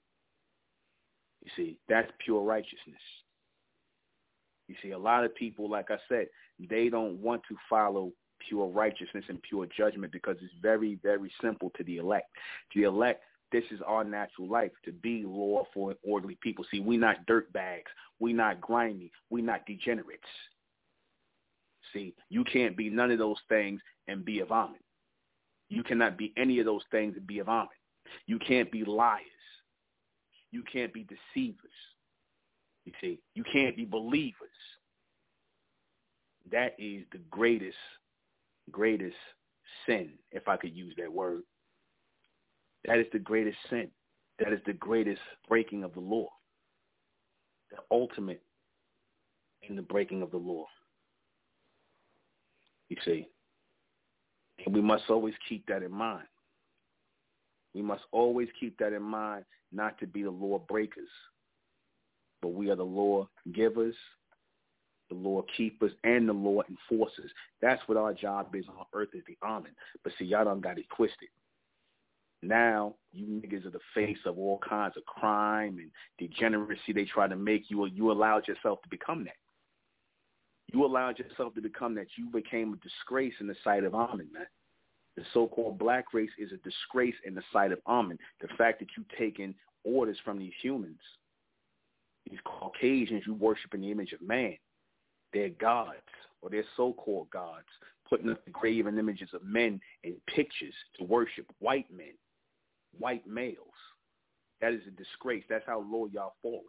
[1.42, 3.00] You see, that's pure righteousness.
[4.68, 6.26] You see, a lot of people, like I said,
[6.58, 8.12] they don't want to follow
[8.48, 12.28] pure righteousness and pure judgment because it's very, very simple to the elect.
[12.72, 13.22] To the elect,
[13.52, 16.64] this is our natural life to be lawful and orderly people.
[16.70, 17.90] See, we're not dirt bags.
[18.20, 19.12] We're not grimy.
[19.30, 20.22] We're not degenerates.
[21.92, 24.76] See, you can't be none of those things and be of Amun.
[25.68, 27.68] You cannot be any of those things and be of Amun.
[28.26, 29.20] You can't be liars.
[30.50, 31.58] You can't be deceivers.
[32.84, 34.34] You see, you can't be believers.
[36.52, 37.78] That is the greatest,
[38.70, 39.16] greatest
[39.86, 41.42] sin, if I could use that word.
[42.84, 43.88] That is the greatest sin.
[44.38, 46.28] That is the greatest breaking of the law.
[47.70, 48.42] The ultimate
[49.62, 50.66] in the breaking of the law.
[52.88, 53.26] You see,
[54.64, 56.26] and we must always keep that in mind.
[57.74, 61.08] We must always keep that in mind, not to be the law breakers,
[62.40, 63.96] but we are the law givers,
[65.08, 67.30] the law keepers, and the law enforcers.
[67.60, 69.72] That's what our job is on earth is the Amun.
[70.02, 71.28] But see, y'all done got it twisted.
[72.42, 77.26] Now you niggas are the face of all kinds of crime and degeneracy they try
[77.26, 77.86] to make you.
[77.86, 79.36] You allowed yourself to become that.
[80.74, 82.08] You allowed yourself to become that.
[82.18, 84.46] You became a disgrace in the sight of Amun, man.
[85.16, 88.18] The so-called black race is a disgrace in the sight of Amun.
[88.40, 90.98] The fact that you taking orders from these humans,
[92.28, 94.56] these Caucasians you worship in the image of man,
[95.32, 95.94] they're gods
[96.42, 97.68] or they're so-called gods,
[98.08, 102.14] putting up the graven images of men in pictures to worship white men,
[102.98, 103.56] white males.
[104.60, 105.44] That is a disgrace.
[105.48, 106.64] That's how low y'all fallen.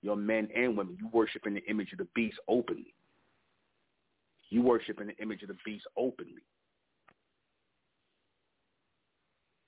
[0.00, 2.94] Your men and women, you worship in the image of the beast openly.
[4.50, 6.42] You worship in the image of the beast openly.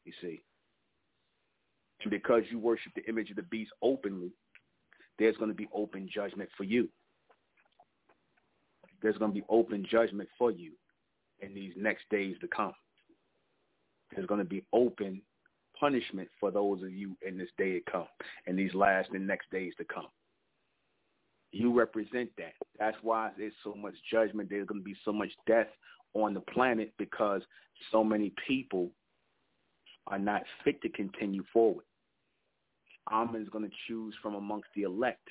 [0.04, 0.42] You see.
[2.02, 4.32] And because you worship the image of the beast openly,
[5.18, 6.88] there's going to be open judgment for you.
[9.02, 10.72] There's going to be open judgment for you
[11.40, 12.72] in these next days to come.
[14.14, 15.22] There's going to be open
[15.78, 18.08] punishment for those of you in this day to come,
[18.46, 20.08] and these last and next days to come.
[21.52, 22.54] You represent that.
[22.78, 24.48] That's why there's so much judgment.
[24.48, 25.66] There's going to be so much death
[26.14, 27.42] on the planet because
[27.90, 28.90] so many people
[30.06, 31.84] are not fit to continue forward.
[33.10, 35.26] Amun is going to choose from amongst the elect.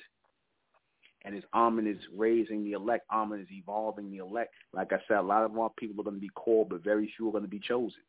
[1.24, 4.54] And as Amun is raising the elect, Amun is evolving the elect.
[4.72, 7.12] Like I said, a lot of our people are going to be called, but very
[7.16, 8.00] few are going to be chosen.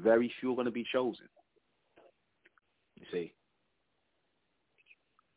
[0.00, 1.26] Very few are going to be chosen.
[2.98, 3.32] You see,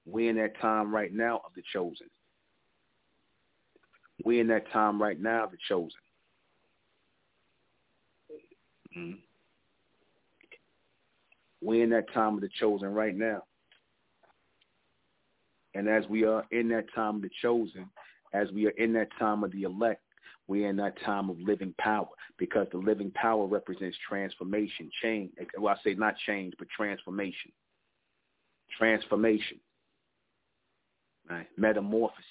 [0.09, 2.07] we're in that time right now of the chosen.
[4.23, 5.91] We're in that time right now of the chosen.
[8.97, 9.17] Mm-hmm.
[11.61, 13.43] We're in that time of the chosen right now.
[15.75, 17.89] And as we are in that time of the chosen,
[18.33, 20.01] as we are in that time of the elect,
[20.47, 22.07] we're in that time of living power
[22.37, 25.31] because the living power represents transformation, change.
[25.57, 27.51] Well, I say not change, but transformation.
[28.77, 29.59] Transformation.
[31.29, 31.47] Right?
[31.57, 32.23] Metamorphosis.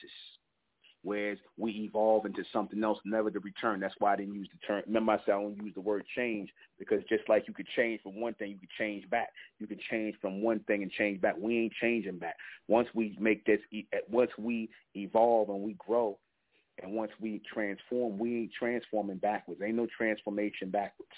[1.02, 3.78] Whereas we evolve into something else, never to return.
[3.78, 4.82] That's why I didn't use the term.
[4.88, 6.50] Remember, I said I don't use the word change
[6.80, 9.28] because just like you could change from one thing, you could change back.
[9.60, 11.36] You could change from one thing and change back.
[11.38, 12.34] We ain't changing back.
[12.66, 16.18] Once we make this, eh, once we evolve and we grow,
[16.82, 19.60] and once we transform, we ain't transforming backwards.
[19.62, 21.12] Ain't no transformation backwards.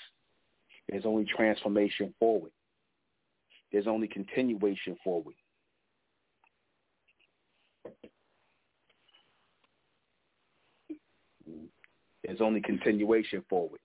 [0.88, 2.52] There's only transformation forward.
[3.72, 5.34] There's only continuation forward.
[12.28, 13.80] There's only continuation forward.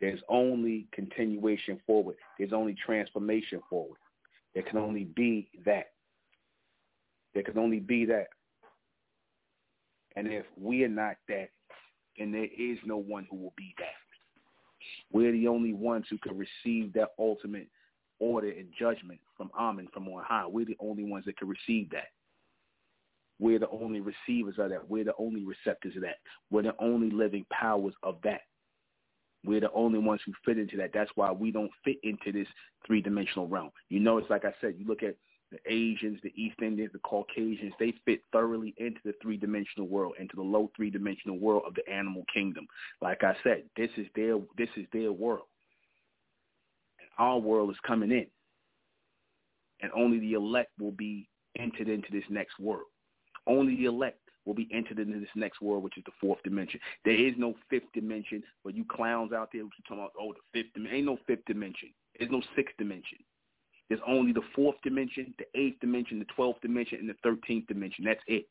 [0.00, 2.16] There's only continuation forward.
[2.36, 3.98] There's only transformation forward.
[4.52, 5.92] There can only be that.
[7.32, 8.26] There can only be that.
[10.16, 11.50] And if we are not that,
[12.18, 13.86] then there is no one who will be that.
[15.12, 17.68] We're the only ones who can receive that ultimate
[18.18, 20.46] order and judgment from Amen from on high.
[20.48, 22.08] We're the only ones that can receive that.
[23.38, 24.88] We're the only receivers of that.
[24.88, 26.16] We're the only receptors of that.
[26.50, 28.40] We're the only living powers of that.
[29.44, 30.90] We're the only ones who fit into that.
[30.92, 32.48] That's why we don't fit into this
[32.86, 33.70] three-dimensional realm.
[33.88, 35.16] You know, it's like I said, you look at
[35.52, 40.34] the Asians, the East Indians, the Caucasians, they fit thoroughly into the three-dimensional world, into
[40.34, 42.66] the low three-dimensional world of the animal kingdom.
[43.00, 45.46] Like I said, this is their this is their world.
[46.98, 48.26] And our world is coming in.
[49.82, 52.86] And only the elect will be entered into this next world.
[53.46, 56.80] Only the elect will be entered into this next world, which is the fourth dimension.
[57.04, 60.32] There is no fifth dimension, but you clowns out there, what you talking about, oh,
[60.32, 60.96] the fifth dimension.
[60.96, 61.90] Ain't no fifth dimension.
[62.18, 63.18] There's no sixth dimension.
[63.88, 68.04] There's only the fourth dimension, the eighth dimension, the twelfth dimension, and the thirteenth dimension.
[68.04, 68.48] That's it.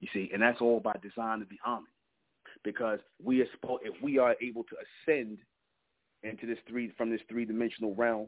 [0.00, 1.84] You see, and that's all by design of the Amen.
[2.64, 4.76] Because we are supposed, if we are able to
[5.06, 5.38] ascend
[6.22, 8.26] into this three from this three dimensional realm,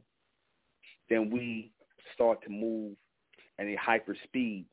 [1.08, 1.72] then we
[2.14, 2.94] start to move
[3.58, 4.66] at a hyper speed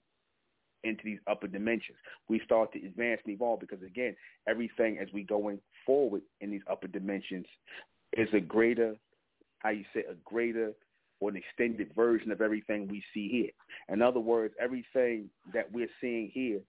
[0.87, 1.97] into these upper dimensions.
[2.27, 4.15] We start to advance and evolve because again,
[4.47, 7.45] everything as we going forward in these upper dimensions
[8.13, 8.95] is a greater,
[9.59, 10.71] how you say, a greater
[11.19, 13.49] or an extended version of everything we see here.
[13.89, 16.59] In other words, everything that we're seeing here,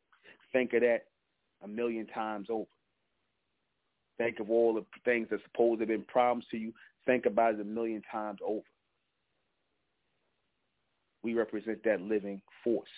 [0.53, 1.05] think of that
[1.63, 2.67] a million times over.
[4.17, 6.73] Think of all the things that supposed to have been promised to you.
[7.07, 8.65] Think about it a million times over.
[11.23, 12.89] We represent that living force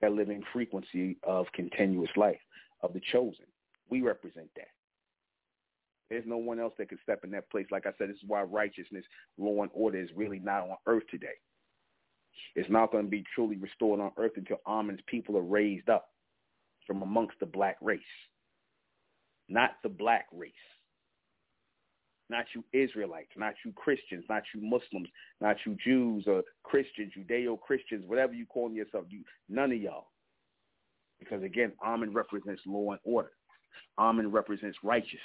[0.00, 2.40] that living frequency of continuous life,
[2.82, 3.46] of the chosen.
[3.88, 4.68] We represent that.
[6.10, 7.66] There's no one else that can step in that place.
[7.70, 9.04] Like I said, this is why righteousness,
[9.38, 11.34] law and order is really not on earth today.
[12.54, 16.08] It's not going to be truly restored on earth until Amen's people are raised up
[16.86, 18.00] from amongst the black race.
[19.48, 20.52] Not the black race
[22.28, 25.08] not you Israelites, not you Christians, not you Muslims,
[25.40, 30.08] not you Jews or Christians, Judeo-Christians, whatever you call yourself, you none of y'all.
[31.18, 33.32] Because again, Amen represents law and order.
[33.98, 35.20] Amen represents righteousness,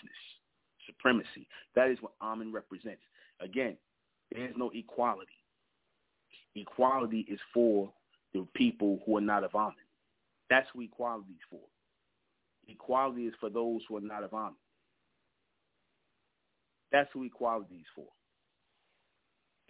[0.85, 1.47] supremacy.
[1.75, 3.01] That is what Amen represents.
[3.39, 3.75] Again,
[4.31, 5.31] there is no equality.
[6.55, 7.91] Equality is for
[8.33, 9.75] the people who are not of Amen.
[10.49, 11.61] That's who equality is for.
[12.67, 14.53] Equality is for those who are not of Amen.
[16.91, 18.05] That's who equality is for.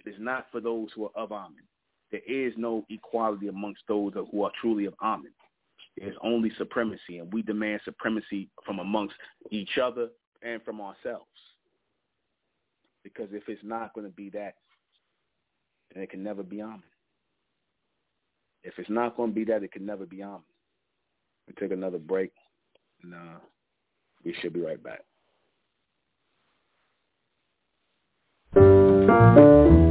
[0.04, 1.64] It is not for those who are of Amen.
[2.12, 5.32] There is no equality amongst those who are truly of Amen.
[5.98, 9.16] There's only supremacy, and we demand supremacy from amongst
[9.52, 10.10] each other
[10.42, 11.26] and from ourselves.
[13.04, 14.56] Because if it's not going to be that,
[15.94, 16.84] then it can never be Amen.
[18.64, 20.42] If it's not going to be that, it can never be Amen.
[21.48, 22.32] We take another break,
[23.04, 23.40] and uh,
[24.24, 25.02] we should be right back.
[29.12, 29.91] Never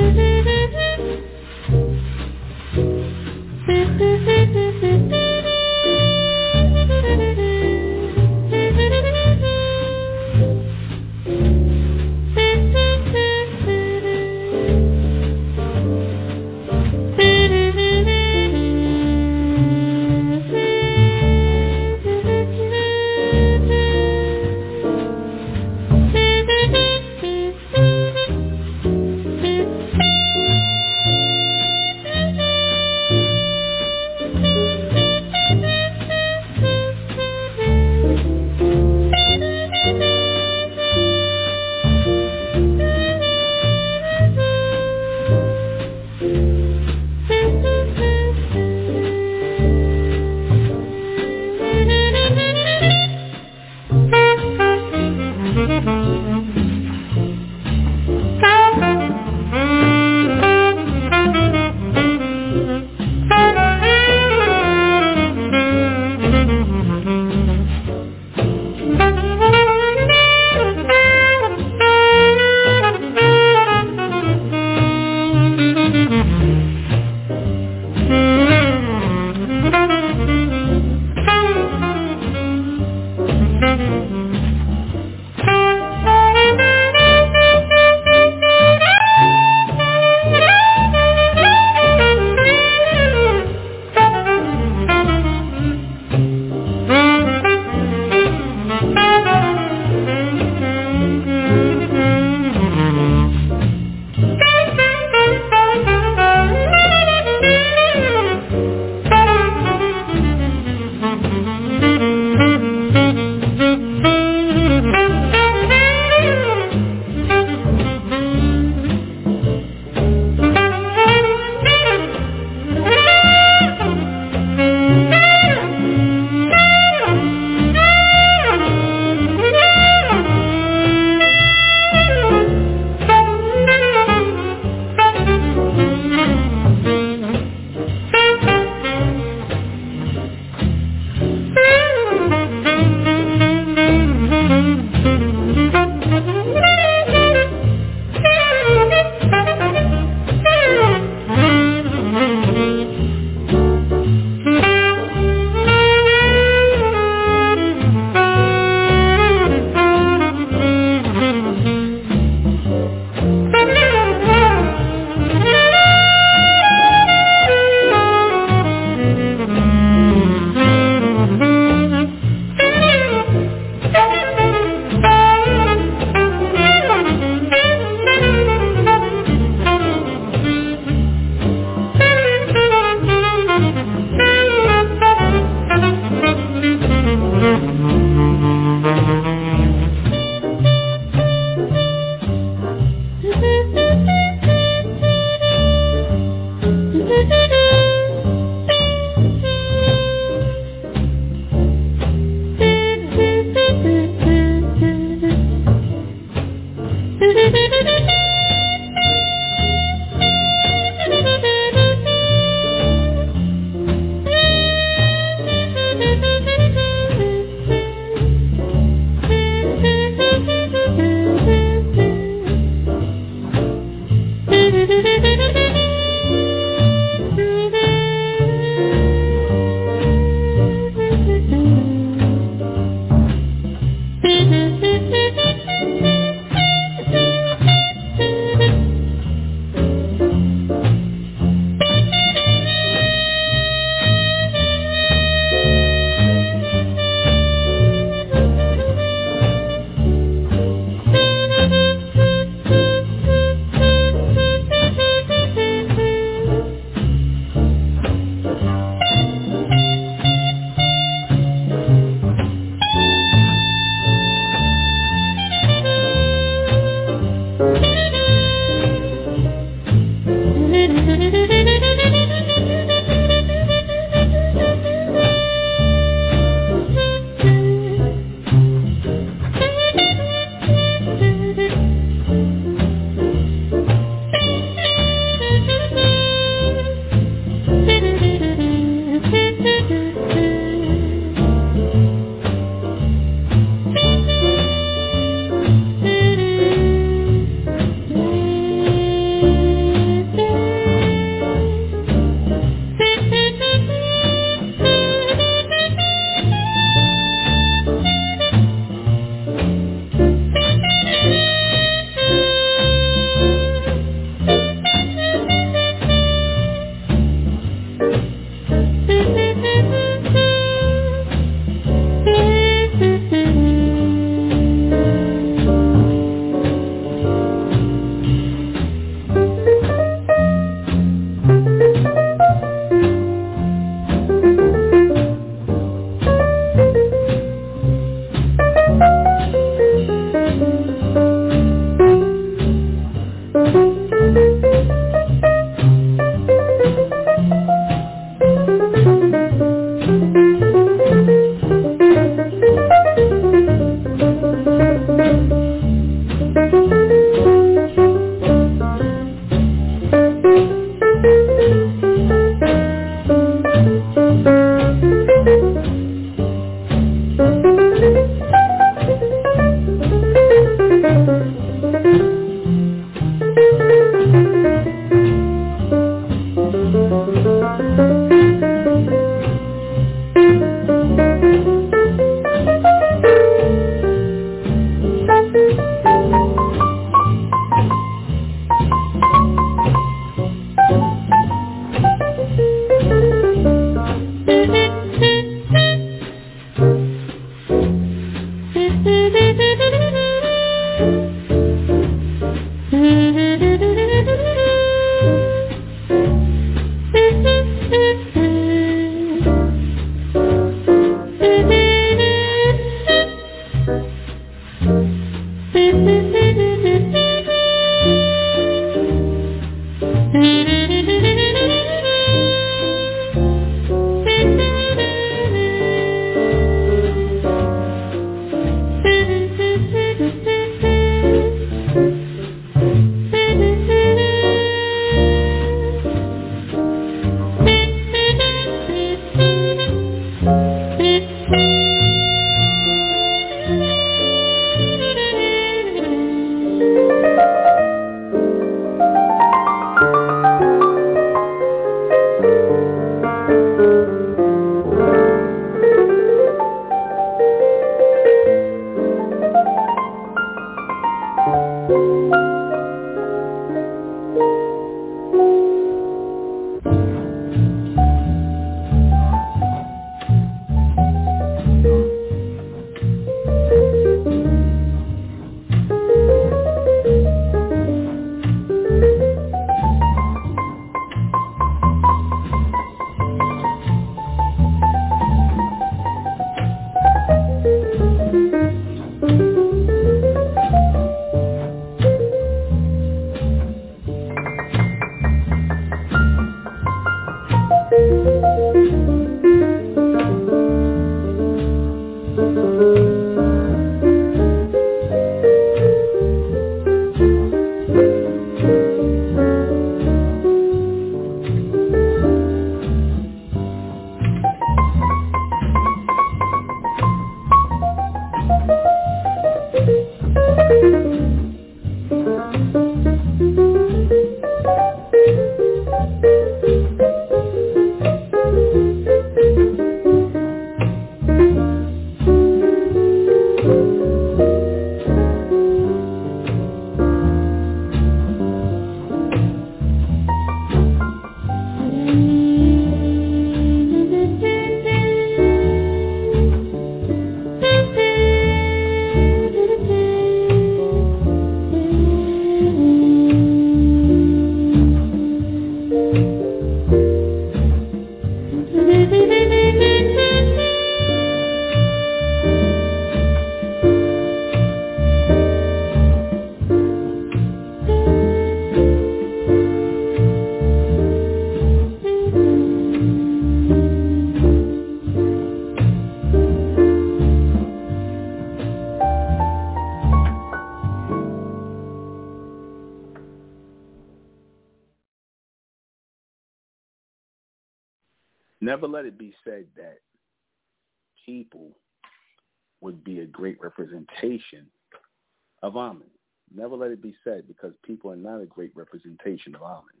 [596.76, 600.00] Let it be said because people are not a great representation of Amen.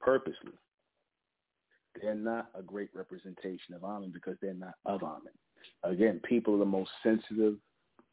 [0.00, 0.52] Purposely.
[2.00, 5.32] They're not a great representation of Amen because they're not of Amen.
[5.84, 7.56] Again, people are the most sensitive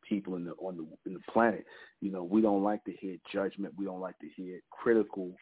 [0.07, 1.65] people in the on the in the planet.
[2.01, 3.73] You know, we don't like to hear judgment.
[3.77, 5.35] We don't like to hear critical,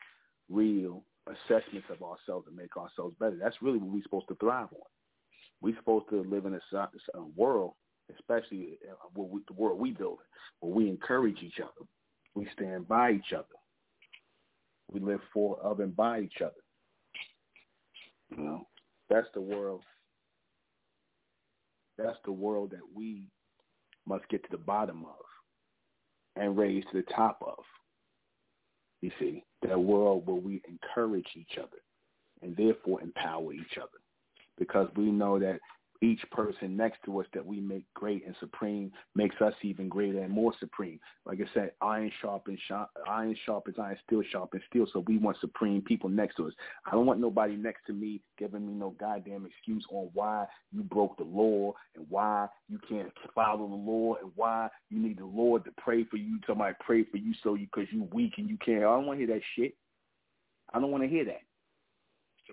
[0.50, 3.38] real assessments of ourselves and make ourselves better.
[3.42, 4.82] That's really what we're supposed to thrive on.
[5.62, 7.74] We're supposed to live in a, a world,
[8.14, 10.20] especially uh, we, the world we build,
[10.60, 11.88] where we encourage each other.
[12.36, 13.46] We stand by each other.
[14.92, 16.54] We live for, of, and by each other.
[18.36, 18.68] You know,
[19.10, 19.84] that's the world.
[21.98, 23.24] That's the world that we
[24.08, 25.26] must get to the bottom of
[26.36, 27.64] and raise to the top of.
[29.02, 31.82] You see, that world where we encourage each other
[32.42, 34.00] and therefore empower each other
[34.58, 35.60] because we know that
[36.04, 40.20] each person next to us that we make great and supreme makes us even greater
[40.20, 41.00] and more supreme.
[41.26, 44.86] Like I said, iron sharpens sharp, iron sharpens iron, steel sharpens steel.
[44.92, 46.54] So we want supreme people next to us.
[46.86, 50.84] I don't want nobody next to me giving me no goddamn excuse on why you
[50.84, 55.26] broke the law and why you can't follow the law and why you need the
[55.26, 56.38] Lord to pray for you.
[56.46, 58.80] Somebody pray for you so you because you weak and you can't.
[58.80, 59.76] I don't want to hear that shit.
[60.74, 61.42] I don't want to hear that.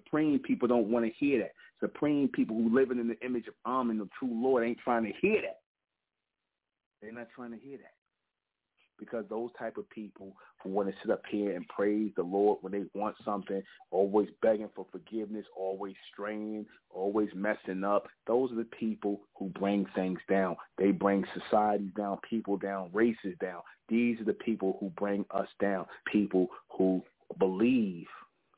[0.05, 1.53] Supreme people don't want to hear that.
[1.81, 5.13] Supreme people who living in the image of Amen, the true Lord, ain't trying to
[5.21, 5.61] hear that.
[7.01, 7.95] They're not trying to hear that.
[8.99, 12.59] Because those type of people who want to sit up here and praise the Lord
[12.61, 18.57] when they want something, always begging for forgiveness, always straying, always messing up, those are
[18.57, 20.55] the people who bring things down.
[20.77, 23.63] They bring societies down, people down, races down.
[23.89, 27.03] These are the people who bring us down, people who
[27.39, 28.07] believe,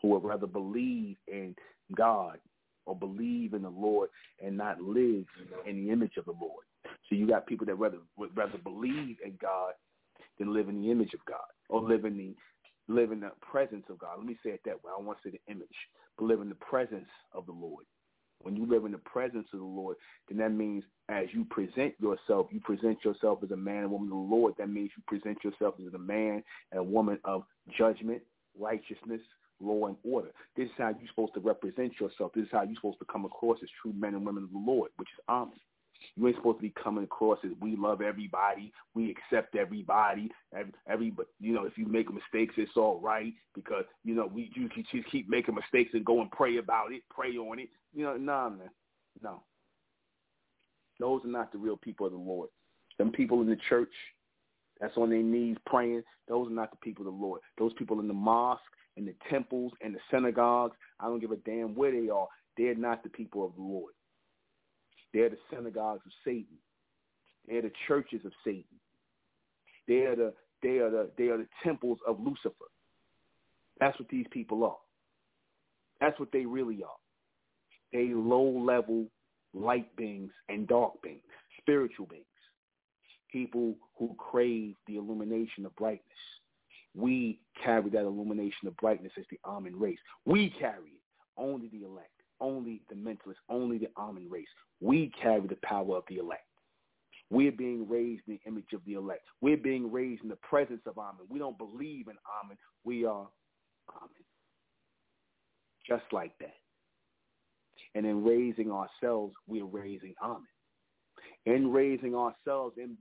[0.03, 1.55] who would rather believe in
[1.97, 2.39] God
[2.85, 4.09] or believe in the Lord
[4.45, 5.25] and not live
[5.67, 6.65] in the image of the Lord.
[7.09, 9.73] So you got people that rather would rather believe in God
[10.39, 11.39] than live in the image of God
[11.69, 12.35] or live in the
[12.89, 14.19] live in the presence of God.
[14.19, 14.91] Let me say it that way.
[14.93, 15.69] I don't want to say the image,
[16.19, 17.85] but live in the presence of the Lord.
[18.41, 19.97] When you live in the presence of the Lord,
[20.29, 24.09] then that means as you present yourself, you present yourself as a man and woman
[24.09, 24.55] of the Lord.
[24.59, 26.43] That means you present yourself as a man
[26.73, 27.45] and a woman of
[27.79, 28.21] judgment,
[28.59, 29.21] righteousness,
[29.63, 30.29] law and order.
[30.57, 32.33] This is how you're supposed to represent yourself.
[32.35, 34.59] This is how you're supposed to come across as true men and women of the
[34.59, 35.53] Lord, which is Amen.
[36.17, 40.73] You ain't supposed to be coming across as we love everybody, we accept everybody, every,
[40.89, 44.51] every but you know if you make mistakes, it's all right because you know we
[44.55, 47.69] you just keep making mistakes and go and pray about it, pray on it.
[47.95, 48.71] You know, nah, man,
[49.23, 49.43] no.
[50.99, 52.49] Those are not the real people of the Lord.
[52.99, 53.93] Them people in the church
[54.81, 57.41] that's on their knees praying, those are not the people of the Lord.
[57.59, 58.63] Those people in the mosque,
[58.97, 60.77] in the temples and the synagogues.
[61.01, 62.29] I don't give a damn where they are.
[62.57, 63.95] They're not the people of the Lord.
[65.13, 66.59] They're the synagogues of Satan.
[67.47, 68.65] They're the churches of Satan.
[69.89, 70.33] They are the
[70.63, 72.71] they are the they are the temples of Lucifer.
[73.81, 74.77] That's what these people are.
[76.01, 76.91] That's what they really are.
[77.93, 79.07] They low level
[79.55, 81.23] light beings and dark beings,
[81.61, 82.25] spiritual beings.
[83.31, 86.03] People who crave the illumination of brightness
[86.95, 89.99] we carry that illumination of brightness as the Amen race.
[90.27, 91.03] We carry it.
[91.39, 92.11] Only the elect,
[92.41, 94.49] only the mentalists, only the Amen race.
[94.81, 96.45] We carry the power of the elect.
[97.31, 99.23] We're being raised in the image of the elect.
[99.41, 101.27] We're being raised in the presence of Amen.
[101.31, 102.59] We don't believe in Amen.
[102.85, 103.27] We are
[103.97, 104.25] Amen.
[105.89, 106.55] Just like that.
[107.95, 110.47] And in raising ourselves, we're raising Amen
[111.47, 112.97] in raising ourselves and,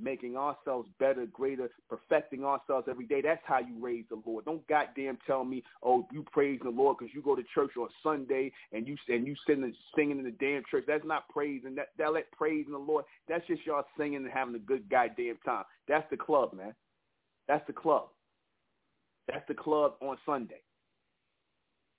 [0.00, 3.20] making ourselves better, greater, perfecting ourselves every day.
[3.20, 4.44] That's how you raise the Lord.
[4.44, 7.88] Don't goddamn tell me, oh, you praise the Lord because you go to church on
[8.02, 10.84] Sunday and you and you sitting singing in the damn church.
[10.86, 11.74] That's not praising.
[11.74, 13.04] That that let praising the Lord.
[13.28, 15.64] That's just y'all singing and having a good goddamn time.
[15.88, 16.74] That's the club, man.
[17.48, 18.08] That's the club.
[19.26, 20.62] That's the club on Sunday.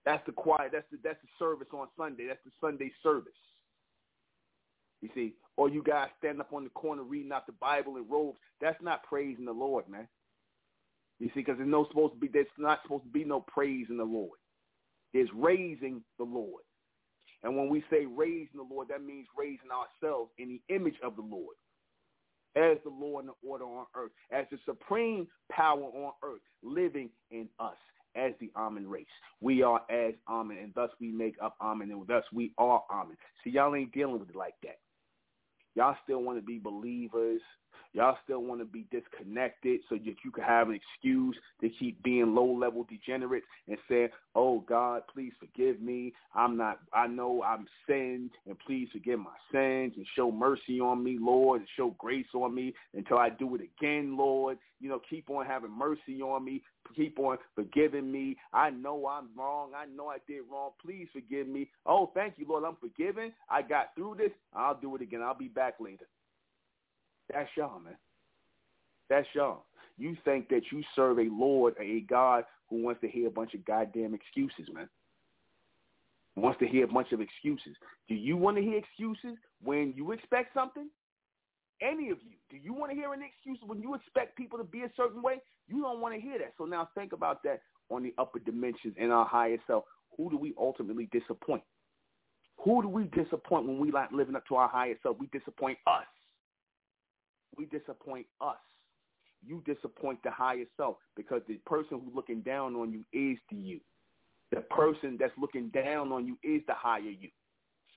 [0.05, 0.71] That's the quiet.
[0.71, 2.27] That's the that's the service on Sunday.
[2.27, 3.33] That's the Sunday service.
[5.01, 8.07] You see, or you guys stand up on the corner reading out the Bible in
[8.09, 8.37] robes.
[8.61, 10.07] That's not praising the Lord, man.
[11.19, 13.87] You see, because there's no supposed to be there's not supposed to be no praise
[13.89, 14.39] in the Lord.
[15.13, 16.63] There's raising the Lord.
[17.43, 21.15] And when we say raising the Lord, that means raising ourselves in the image of
[21.15, 21.55] the Lord
[22.55, 27.09] as the Lord and the order on earth, as the supreme power on earth, living
[27.31, 27.77] in us
[28.15, 29.05] as the Amen race.
[29.39, 33.17] We are as Amen, and thus we make up Amen, and thus we are Amen.
[33.43, 34.79] See, y'all ain't dealing with it like that.
[35.79, 37.39] Y'all still want to be believers.
[37.93, 42.01] Y'all still want to be disconnected so that you can have an excuse to keep
[42.03, 46.13] being low-level degenerates and saying, "Oh God, please forgive me.
[46.35, 46.79] I'm not.
[46.93, 51.61] I know I'm sinned, and please forgive my sins and show mercy on me, Lord,
[51.61, 54.59] and show grace on me until I do it again, Lord.
[54.79, 56.61] You know, keep on having mercy on me.
[56.95, 58.37] Keep on forgiving me.
[58.53, 59.71] I know I'm wrong.
[59.75, 60.71] I know I did wrong.
[60.81, 61.69] Please forgive me.
[61.85, 62.63] Oh, thank you, Lord.
[62.63, 63.33] I'm forgiven.
[63.49, 64.31] I got through this.
[64.53, 65.21] I'll do it again.
[65.21, 66.05] I'll be back later.
[67.31, 67.95] That's y'all, man.
[69.09, 69.65] That's y'all.
[69.97, 73.53] You think that you serve a Lord, a God who wants to hear a bunch
[73.53, 74.89] of goddamn excuses, man.
[76.35, 77.75] Wants to hear a bunch of excuses.
[78.07, 80.89] Do you want to hear excuses when you expect something?
[81.81, 84.63] Any of you, do you want to hear an excuse when you expect people to
[84.63, 85.41] be a certain way?
[85.67, 86.53] You don't want to hear that.
[86.57, 89.85] So now think about that on the upper dimensions in our higher self.
[90.17, 91.63] Who do we ultimately disappoint?
[92.63, 95.17] Who do we disappoint when we like living up to our higher self?
[95.19, 96.05] We disappoint us
[97.59, 98.57] we disappoint us.
[99.45, 103.57] You disappoint the higher self because the person who's looking down on you is the
[103.57, 103.79] you.
[104.51, 107.29] The person that's looking down on you is the higher you.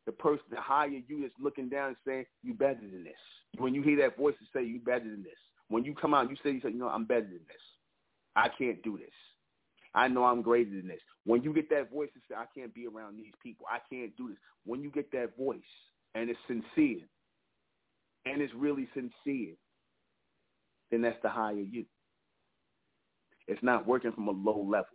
[0.05, 3.15] The person, the higher you that's looking down and saying, you better than this.
[3.59, 5.33] When you hear that voice to say, you better than this.
[5.69, 7.63] When you come out, you say, you, say, you know, I'm better than this.
[8.35, 9.15] I can't do this.
[9.95, 11.01] I know I'm greater than this.
[11.25, 13.67] When you get that voice to say, I can't be around these people.
[13.71, 14.39] I can't do this.
[14.65, 15.61] When you get that voice
[16.15, 17.07] and it's sincere,
[18.27, 19.55] and it's really sincere,
[20.91, 21.85] then that's the higher you.
[23.49, 24.87] It's not working from a low level.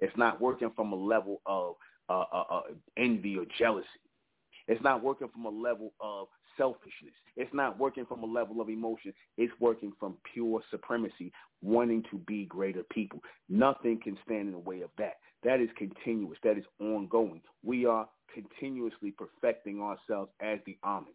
[0.00, 1.74] It's not working from a level of
[2.08, 2.62] uh, uh, uh,
[2.96, 3.86] envy or jealousy.
[4.68, 7.14] It's not working from a level of selfishness.
[7.36, 9.12] It's not working from a level of emotion.
[9.36, 11.32] It's working from pure supremacy,
[11.62, 13.20] wanting to be greater people.
[13.48, 15.14] Nothing can stand in the way of that.
[15.44, 16.38] That is continuous.
[16.42, 17.42] That is ongoing.
[17.62, 21.14] We are continuously perfecting ourselves as the Amen.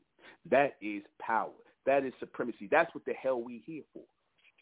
[0.50, 1.52] That is power.
[1.86, 2.68] That is supremacy.
[2.70, 4.04] That's what the hell we here for.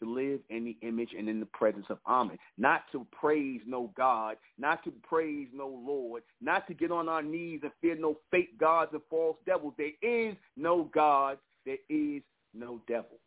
[0.00, 2.38] To live in the image and in the presence of Amen.
[2.56, 7.22] Not to praise no God, not to praise no Lord, not to get on our
[7.22, 9.74] knees and fear no fake gods and false devils.
[9.76, 11.36] There is no God.
[11.66, 12.22] There is
[12.54, 13.18] no devil.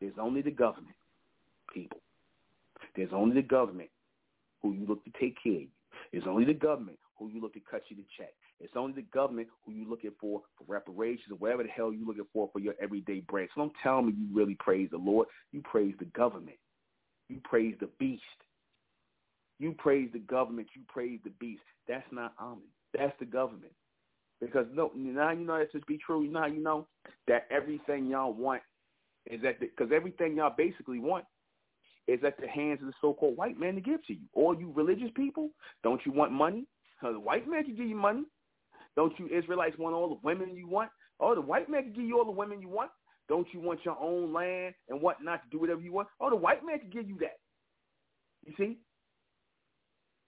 [0.00, 0.94] There's only the government,
[1.74, 1.98] people.
[2.94, 3.90] There's only the government
[4.62, 5.68] who you look to take care of you.
[6.12, 8.32] There's only the government who you look to cut you the check.
[8.62, 12.06] It's only the government who you're looking for for reparations or whatever the hell you're
[12.06, 13.48] looking for for your everyday bread.
[13.54, 15.26] So don't tell me you really praise the Lord.
[15.50, 16.58] You praise the government.
[17.28, 18.22] You praise the beast.
[19.58, 20.68] You praise the government.
[20.76, 21.62] You praise the beast.
[21.88, 22.62] That's not Amen.
[22.96, 23.72] That's the government.
[24.40, 26.26] Because no, now you know that to be true.
[26.26, 26.86] Now you know
[27.26, 28.62] that everything y'all want
[29.26, 31.24] is that because everything y'all basically want
[32.08, 34.26] is at the hands of the so-called white man to give to you.
[34.34, 35.50] All you religious people,
[35.82, 36.66] don't you want money?
[37.00, 38.24] Because The white man can give you money.
[38.96, 40.90] Don't you Israelites want all the women you want?
[41.20, 42.90] Oh, the white man can give you all the women you want.
[43.28, 46.08] Don't you want your own land and whatnot to do whatever you want?
[46.20, 47.38] Oh, the white man can give you that.
[48.44, 48.78] You see?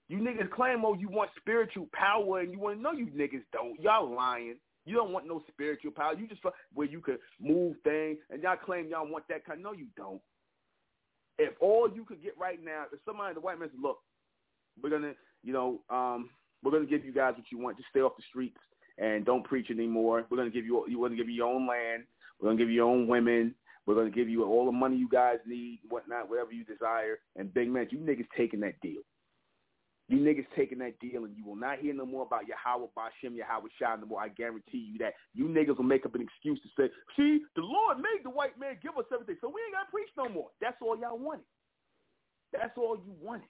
[0.08, 3.42] You niggas claim, oh, you want spiritual power, and you want to know you niggas
[3.52, 3.80] don't.
[3.80, 4.56] Y'all lying.
[4.86, 6.14] You don't want no spiritual power.
[6.14, 6.42] You just
[6.74, 9.62] where you could move things, and y'all claim y'all want that kind.
[9.62, 10.20] No, you don't.
[11.38, 13.98] If all you could get right now, if somebody, the white man said, look,
[14.80, 16.28] we're gonna, you know, um,
[16.64, 17.76] we're going to give you guys what you want.
[17.76, 18.58] Just stay off the streets
[18.98, 20.26] and don't preach anymore.
[20.30, 22.04] We're going to give you you want to give you your own land.
[22.40, 23.54] We're going to give you your own women.
[23.86, 27.18] We're going to give you all the money you guys need, whatnot, whatever you desire.
[27.36, 29.02] And big man, you niggas taking that deal.
[30.08, 33.36] You niggas taking that deal, and you will not hear no more about Yahweh Bashem,
[33.36, 34.20] Yahweh Shah no more.
[34.20, 35.14] I guarantee you that.
[35.32, 38.58] You niggas will make up an excuse to say, see, the Lord made the white
[38.60, 40.48] man give us everything, so we ain't got to preach no more.
[40.60, 41.46] That's all y'all wanted.
[42.52, 43.48] That's all you wanted.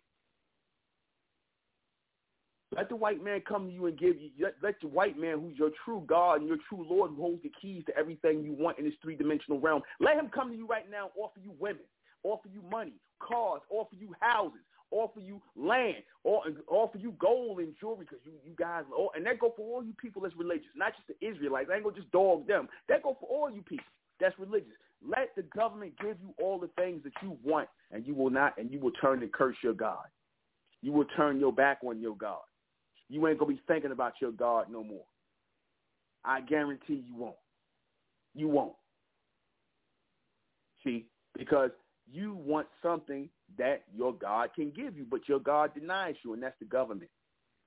[2.76, 4.30] Let the white man come to you and give you.
[4.40, 7.42] Let, let the white man, who's your true God and your true Lord, who holds
[7.42, 10.66] the keys to everything you want in this three-dimensional realm, let him come to you
[10.66, 11.82] right now, offer you women,
[12.22, 14.60] offer you money, cars, offer you houses,
[14.90, 18.84] offer you land, or offer you gold and jewelry because you you guys,
[19.14, 21.68] and that go for all you people that's religious, not just the Israelites.
[21.70, 22.68] I ain't gonna just dog them.
[22.88, 23.86] That go for all you people
[24.20, 24.72] that's religious.
[25.06, 28.56] Let the government give you all the things that you want, and you will not,
[28.58, 30.06] and you will turn and curse your God.
[30.82, 32.40] You will turn your back on your God
[33.14, 35.04] you ain't gonna be thinking about your God no more.
[36.24, 37.36] I guarantee you won't.
[38.34, 38.74] You won't.
[40.82, 41.06] See,
[41.38, 41.70] because
[42.10, 46.42] you want something that your God can give you, but your God denies you, and
[46.42, 47.10] that's the government.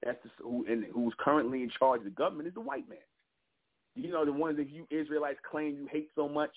[0.03, 2.99] That's the, who and who's currently in charge of the government is the white man.
[3.95, 6.51] You know the ones that you Israelites claim you hate so much.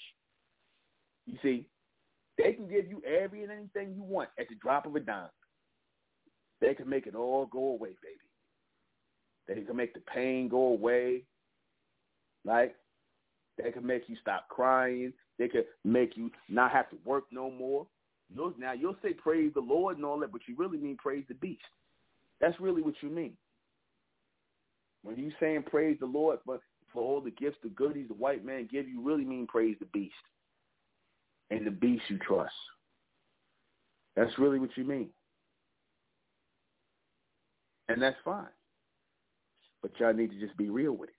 [1.27, 1.65] You see,
[2.39, 5.29] they can give you every and anything you want at the drop of a dime.
[6.61, 8.30] They can make it all go away, baby
[9.51, 11.25] that he can make the pain go away.
[12.45, 12.77] Like
[13.59, 15.13] they can make you stop crying.
[15.41, 17.85] They could make you not have to work no more.
[18.33, 21.25] You'll, now you'll say praise the Lord and all that, but you really mean praise
[21.27, 21.63] the beast.
[22.41, 23.33] That's really what you mean.
[25.03, 26.61] When you saying praise the Lord for,
[26.93, 29.87] for all the gifts, the goodies the white man give you, really mean praise the
[29.87, 30.15] beast.
[31.51, 32.55] And the beast you trust.
[34.15, 35.09] That's really what you mean.
[37.89, 38.47] And that's fine.
[39.83, 41.15] But y'all need to just be real with it.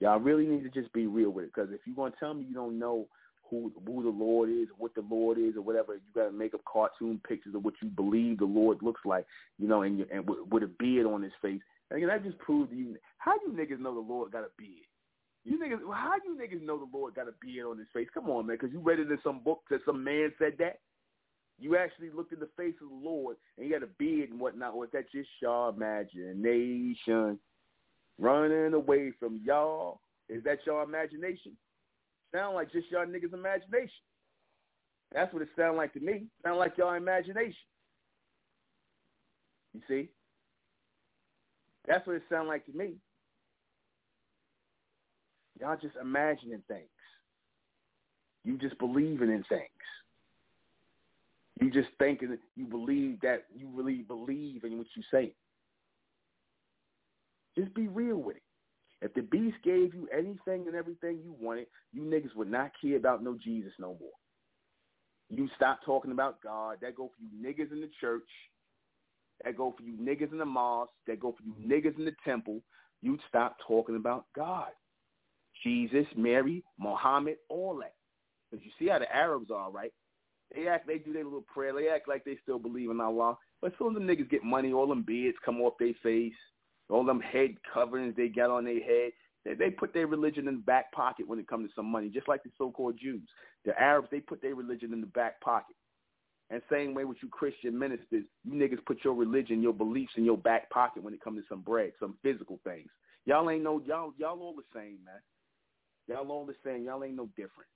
[0.00, 1.52] Y'all really need to just be real with it.
[1.54, 3.06] Because if you're going to tell me you don't know
[3.50, 5.94] who who the Lord is, what the Lord is, or whatever.
[5.94, 9.26] You got to make up cartoon pictures of what you believe the Lord looks like,
[9.58, 11.60] you know, and and with, with a beard on his face.
[11.90, 14.86] And that just proves you how you niggas know the Lord got a beard.
[15.44, 18.08] You niggas, how you niggas know the Lord got a beard on his face?
[18.14, 20.78] Come on, man, because you read it in some book that some man said that.
[21.60, 24.40] You actually looked in the face of the Lord and you had a beard and
[24.40, 24.74] whatnot.
[24.74, 27.38] Or is that just your imagination?
[28.18, 30.00] Running away from y'all.
[30.28, 31.52] Is that your imagination?
[32.34, 33.90] Sound like just y'all niggas' imagination.
[35.12, 36.26] That's what it sound like to me.
[36.44, 37.54] Sound like y'all imagination.
[39.74, 40.08] You see?
[41.86, 42.94] That's what it sound like to me.
[45.60, 46.88] Y'all just imagining things.
[48.44, 49.68] You just believing in things.
[51.60, 55.34] You just think thinking you believe that you really believe in what you say.
[57.56, 58.42] Just be real with it.
[59.02, 62.96] If the beast gave you anything and everything you wanted, you niggas would not care
[62.96, 64.10] about no Jesus no more.
[65.28, 66.78] You stop talking about God.
[66.82, 68.28] That go for you niggas in the church.
[69.44, 70.90] That go for you niggas in the mosque.
[71.06, 72.62] That go for you niggas in the temple.
[73.02, 74.68] You'd stop talking about God.
[75.62, 77.94] Jesus, Mary, Muhammad, all that.
[78.50, 79.92] Because you see how the Arabs are, right?
[80.54, 81.72] They act, they do their little prayer.
[81.72, 83.38] They act like they still believe in Allah.
[83.60, 84.72] But some of them niggas get money.
[84.72, 86.34] All them beards come off their face
[86.90, 89.12] all them head coverings they got on their head.
[89.44, 92.08] They, they put their religion in the back pocket when it comes to some money,
[92.08, 93.26] just like the so-called Jews.
[93.64, 95.76] The Arabs, they put their religion in the back pocket.
[96.50, 100.24] And same way with you Christian ministers, you niggas put your religion, your beliefs in
[100.24, 102.88] your back pocket when it comes to some bread, some physical things.
[103.24, 105.20] Y'all ain't no y'all y'all all the same, man.
[106.08, 106.84] Y'all all the same.
[106.84, 107.68] Y'all ain't no different.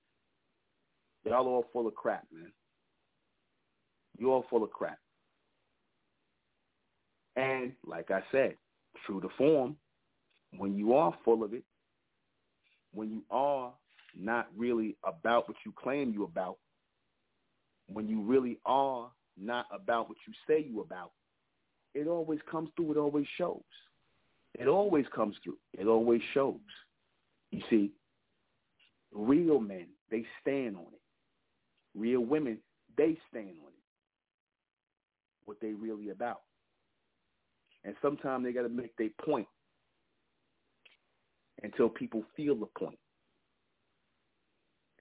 [1.24, 2.50] Y'all all full of crap, man.
[4.18, 4.98] You all full of crap.
[7.36, 8.56] And like I said,
[9.06, 9.76] true to form,
[10.56, 11.64] when you are full of it,
[12.92, 13.72] when you are
[14.16, 16.58] not really about what you claim you about,
[17.92, 19.10] when you really are
[19.40, 21.10] not about what you say you about,
[21.94, 22.92] it always comes through.
[22.92, 23.62] It always shows.
[24.58, 25.58] It always comes through.
[25.72, 26.54] It always shows.
[27.50, 27.90] You see,
[29.12, 31.00] real men, they stand on it.
[31.96, 32.58] Real women,
[32.96, 33.73] they stand on it.
[35.44, 36.40] What they really about.
[37.84, 39.46] And sometimes they got to make their point
[41.62, 42.98] until people feel the point.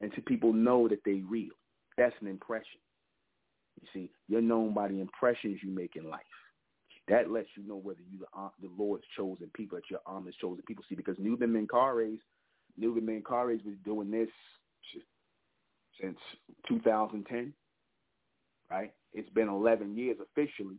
[0.01, 1.53] Until people know that they real.
[1.97, 2.79] That's an impression.
[3.81, 6.21] You see, you're known by the impressions you make in life.
[7.07, 10.39] That lets you know whether you the, uh, the Lord's chosen people, that you're honest
[10.39, 10.85] chosen people.
[10.87, 12.19] See, because Nuben Menkarayzz,
[12.79, 14.29] Nuben Menkarayzz was doing this
[16.01, 16.17] since
[16.67, 17.53] 2010,
[18.73, 18.91] right?
[19.13, 20.77] It's been 11 years officially,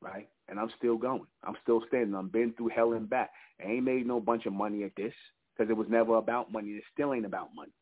[0.00, 0.28] right?
[0.48, 1.26] And I'm still going.
[1.44, 2.14] I'm still standing.
[2.14, 3.30] I've been through hell and back.
[3.60, 5.12] I ain't made no bunch of money at this
[5.56, 6.70] because it was never about money.
[6.70, 7.72] It still ain't about money.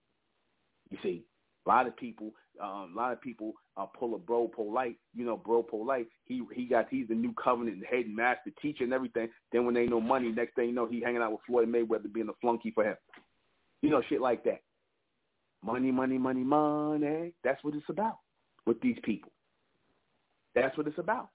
[0.91, 1.25] You see,
[1.67, 2.33] a lot of people,
[2.63, 4.97] um, a lot of people uh, pull a Bro Polight.
[5.15, 6.07] You know, Bro Polight.
[6.25, 9.29] He he got he's the new covenant head master teacher and everything.
[9.53, 11.69] Then when they ain't no money, next thing you know, he hanging out with Floyd
[11.69, 12.97] Mayweather being a flunky for him.
[13.83, 14.63] You know, shit like that.
[15.63, 17.33] Money, money, money, money.
[17.45, 18.19] That's what it's about
[18.67, 19.31] with these people.
[20.55, 21.29] That's what it's about.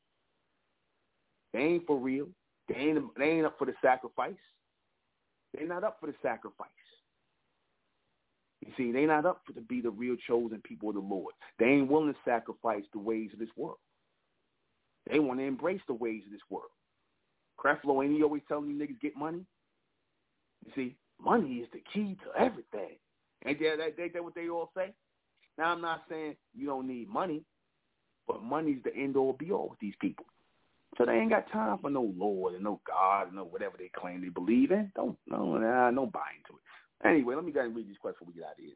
[1.53, 2.27] They ain't for real.
[2.67, 4.33] They ain't they ain't up for the sacrifice.
[5.53, 6.69] They're not up for the sacrifice.
[8.65, 11.33] You see, they're not up for to be the real chosen people of the Lord.
[11.59, 13.77] They ain't willing to sacrifice the ways of this world.
[15.09, 16.69] They want to embrace the ways of this world.
[17.59, 19.45] Creflo, ain't he always telling you niggas get money?
[20.65, 22.97] You see, money is the key to everything.
[23.45, 24.93] Ain't that, that, that, that what they all say?
[25.61, 27.43] Now, I'm not saying you don't need money,
[28.27, 30.25] but money's the end all be all with these people.
[30.97, 33.91] So they ain't got time for no Lord and no God and no whatever they
[33.95, 34.91] claim they believe in.
[34.95, 37.07] Don't no nah, no buy into it.
[37.07, 38.73] Anyway, let me go and read these questions before we get out of here.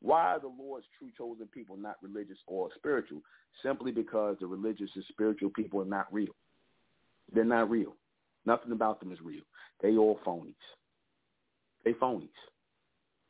[0.00, 3.20] Why are the Lord's true chosen people not religious or spiritual?
[3.62, 6.34] Simply because the religious and spiritual people are not real.
[7.34, 7.94] They're not real.
[8.46, 9.44] Nothing about them is real.
[9.82, 10.54] They all phonies.
[11.84, 12.28] They phonies.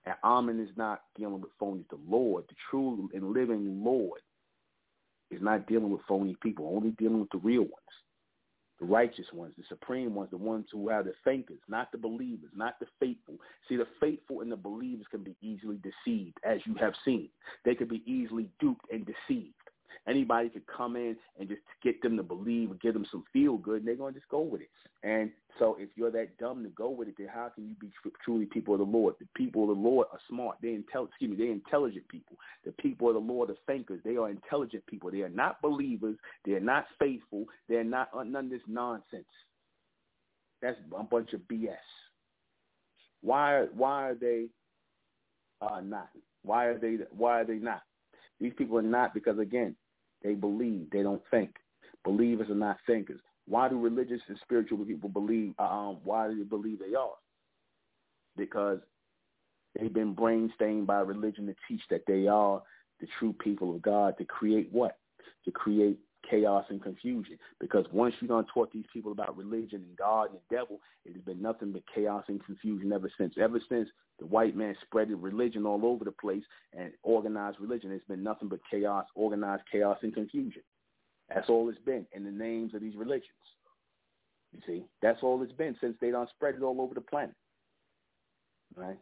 [0.07, 1.89] And Amen is not dealing with phonies.
[1.89, 4.21] The Lord, the true and living Lord,
[5.31, 7.95] is not dealing with phony people, only dealing with the real ones.
[8.81, 12.51] the righteous ones, the supreme ones, the ones who are the thinkers, not the believers,
[12.57, 13.37] not the faithful.
[13.69, 17.29] See, the faithful and the believers can be easily deceived, as you have seen.
[17.65, 19.55] They can be easily duped and deceived.
[20.09, 23.57] Anybody could come in and just get them to believe or give them some feel
[23.57, 24.71] good, and they're going to just go with it.
[25.03, 27.91] And so if you're that dumb to go with it, then how can you be
[28.25, 29.15] truly people of the Lord?
[29.21, 30.57] The people of the Lord are smart.
[30.63, 32.37] They intel- excuse me, they're intelligent people.
[32.65, 34.01] The people of the Lord are thinkers.
[34.05, 35.11] They are intelligent people.
[35.11, 36.17] They are not believers.
[36.45, 37.45] They are not faithful.
[37.69, 39.27] They're not none of this nonsense.
[40.63, 41.77] That's a bunch of BS.
[43.21, 44.47] Why why are they
[45.61, 46.09] uh, not?
[46.43, 47.83] Why are they why are they not?
[48.41, 49.77] These people are not because again,
[50.25, 50.91] they believe.
[50.91, 51.51] They don't think.
[52.05, 53.21] Believers are not thinkers.
[53.47, 55.55] Why do religious and spiritual people believe?
[55.59, 57.13] Um, why do they believe they are?
[58.37, 58.81] Because
[59.79, 62.63] they've been brain stained by religion to teach that they are
[63.01, 64.97] the true people of God to create what?
[65.45, 65.99] To create
[66.29, 67.39] chaos and confusion.
[67.61, 71.15] Because once going to talk these people about religion and God and the devil, it
[71.15, 73.35] has been nothing but chaos and confusion ever since.
[73.41, 73.89] Ever since
[74.19, 76.45] the white man spread religion all over the place
[76.79, 80.63] and organized religion, it's been nothing but chaos, organized chaos and confusion.
[81.29, 83.29] That's all it's been in the names of these religions.
[84.53, 87.35] You see, that's all it's been since they don't spread it all over the planet.
[88.77, 88.99] Right?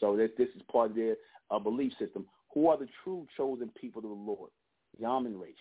[0.00, 1.16] So this this is part of their
[1.50, 2.26] uh, belief system.
[2.54, 4.50] Who are the true chosen people of the Lord?
[4.98, 5.06] The
[5.38, 5.54] race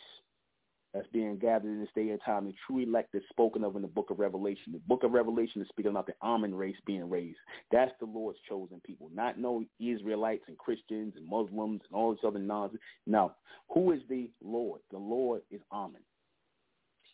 [0.93, 3.81] that's being gathered in this day and time, the true elect is spoken of in
[3.81, 4.73] the book of Revelation.
[4.73, 7.37] The book of Revelation is speaking about the Amen race being raised.
[7.71, 12.19] That's the Lord's chosen people, not no Israelites and Christians and Muslims and all this
[12.25, 12.81] other nonsense.
[13.07, 13.33] No.
[13.73, 14.81] Who is the Lord?
[14.91, 16.01] The Lord is Amen.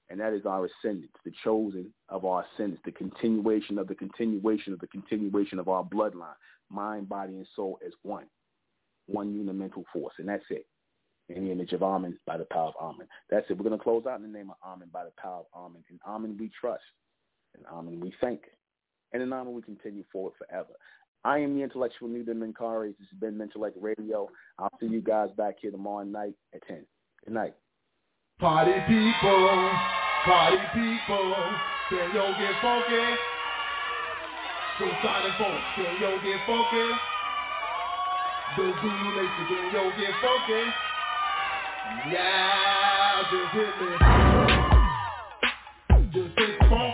[0.10, 4.74] And that is our ascendants, the chosen of our ascendants, the continuation of the continuation
[4.74, 6.34] of the continuation of our bloodline,
[6.72, 8.26] mind, body, and soul as one,
[9.08, 10.14] one unimental force.
[10.18, 10.66] And that's it
[11.30, 13.08] in the image of Amen by the power of Amen.
[13.30, 13.58] That's it.
[13.58, 15.84] We're going to close out in the name of Amen by the power of Amen.
[15.90, 16.84] In Amen we trust.
[17.58, 18.42] In Amen we thank.
[19.14, 20.74] And in Amen we continue forward forever.
[21.24, 22.98] I am the intellectual Nuben Menkarayzz.
[22.98, 24.30] This has been Mentellect Radio.
[24.60, 26.86] I'll see you guys back here tomorrow night at 10.
[27.26, 27.56] Good night.
[28.40, 29.72] Party people,
[30.24, 31.34] party people,
[31.90, 33.18] can yo get funky?
[34.78, 36.88] Silent folks, can yo get funky?
[38.56, 40.87] The Zulu Nation, can yo get funky?
[41.90, 43.98] Yeah, just hit me.
[46.14, 46.87] Just hit and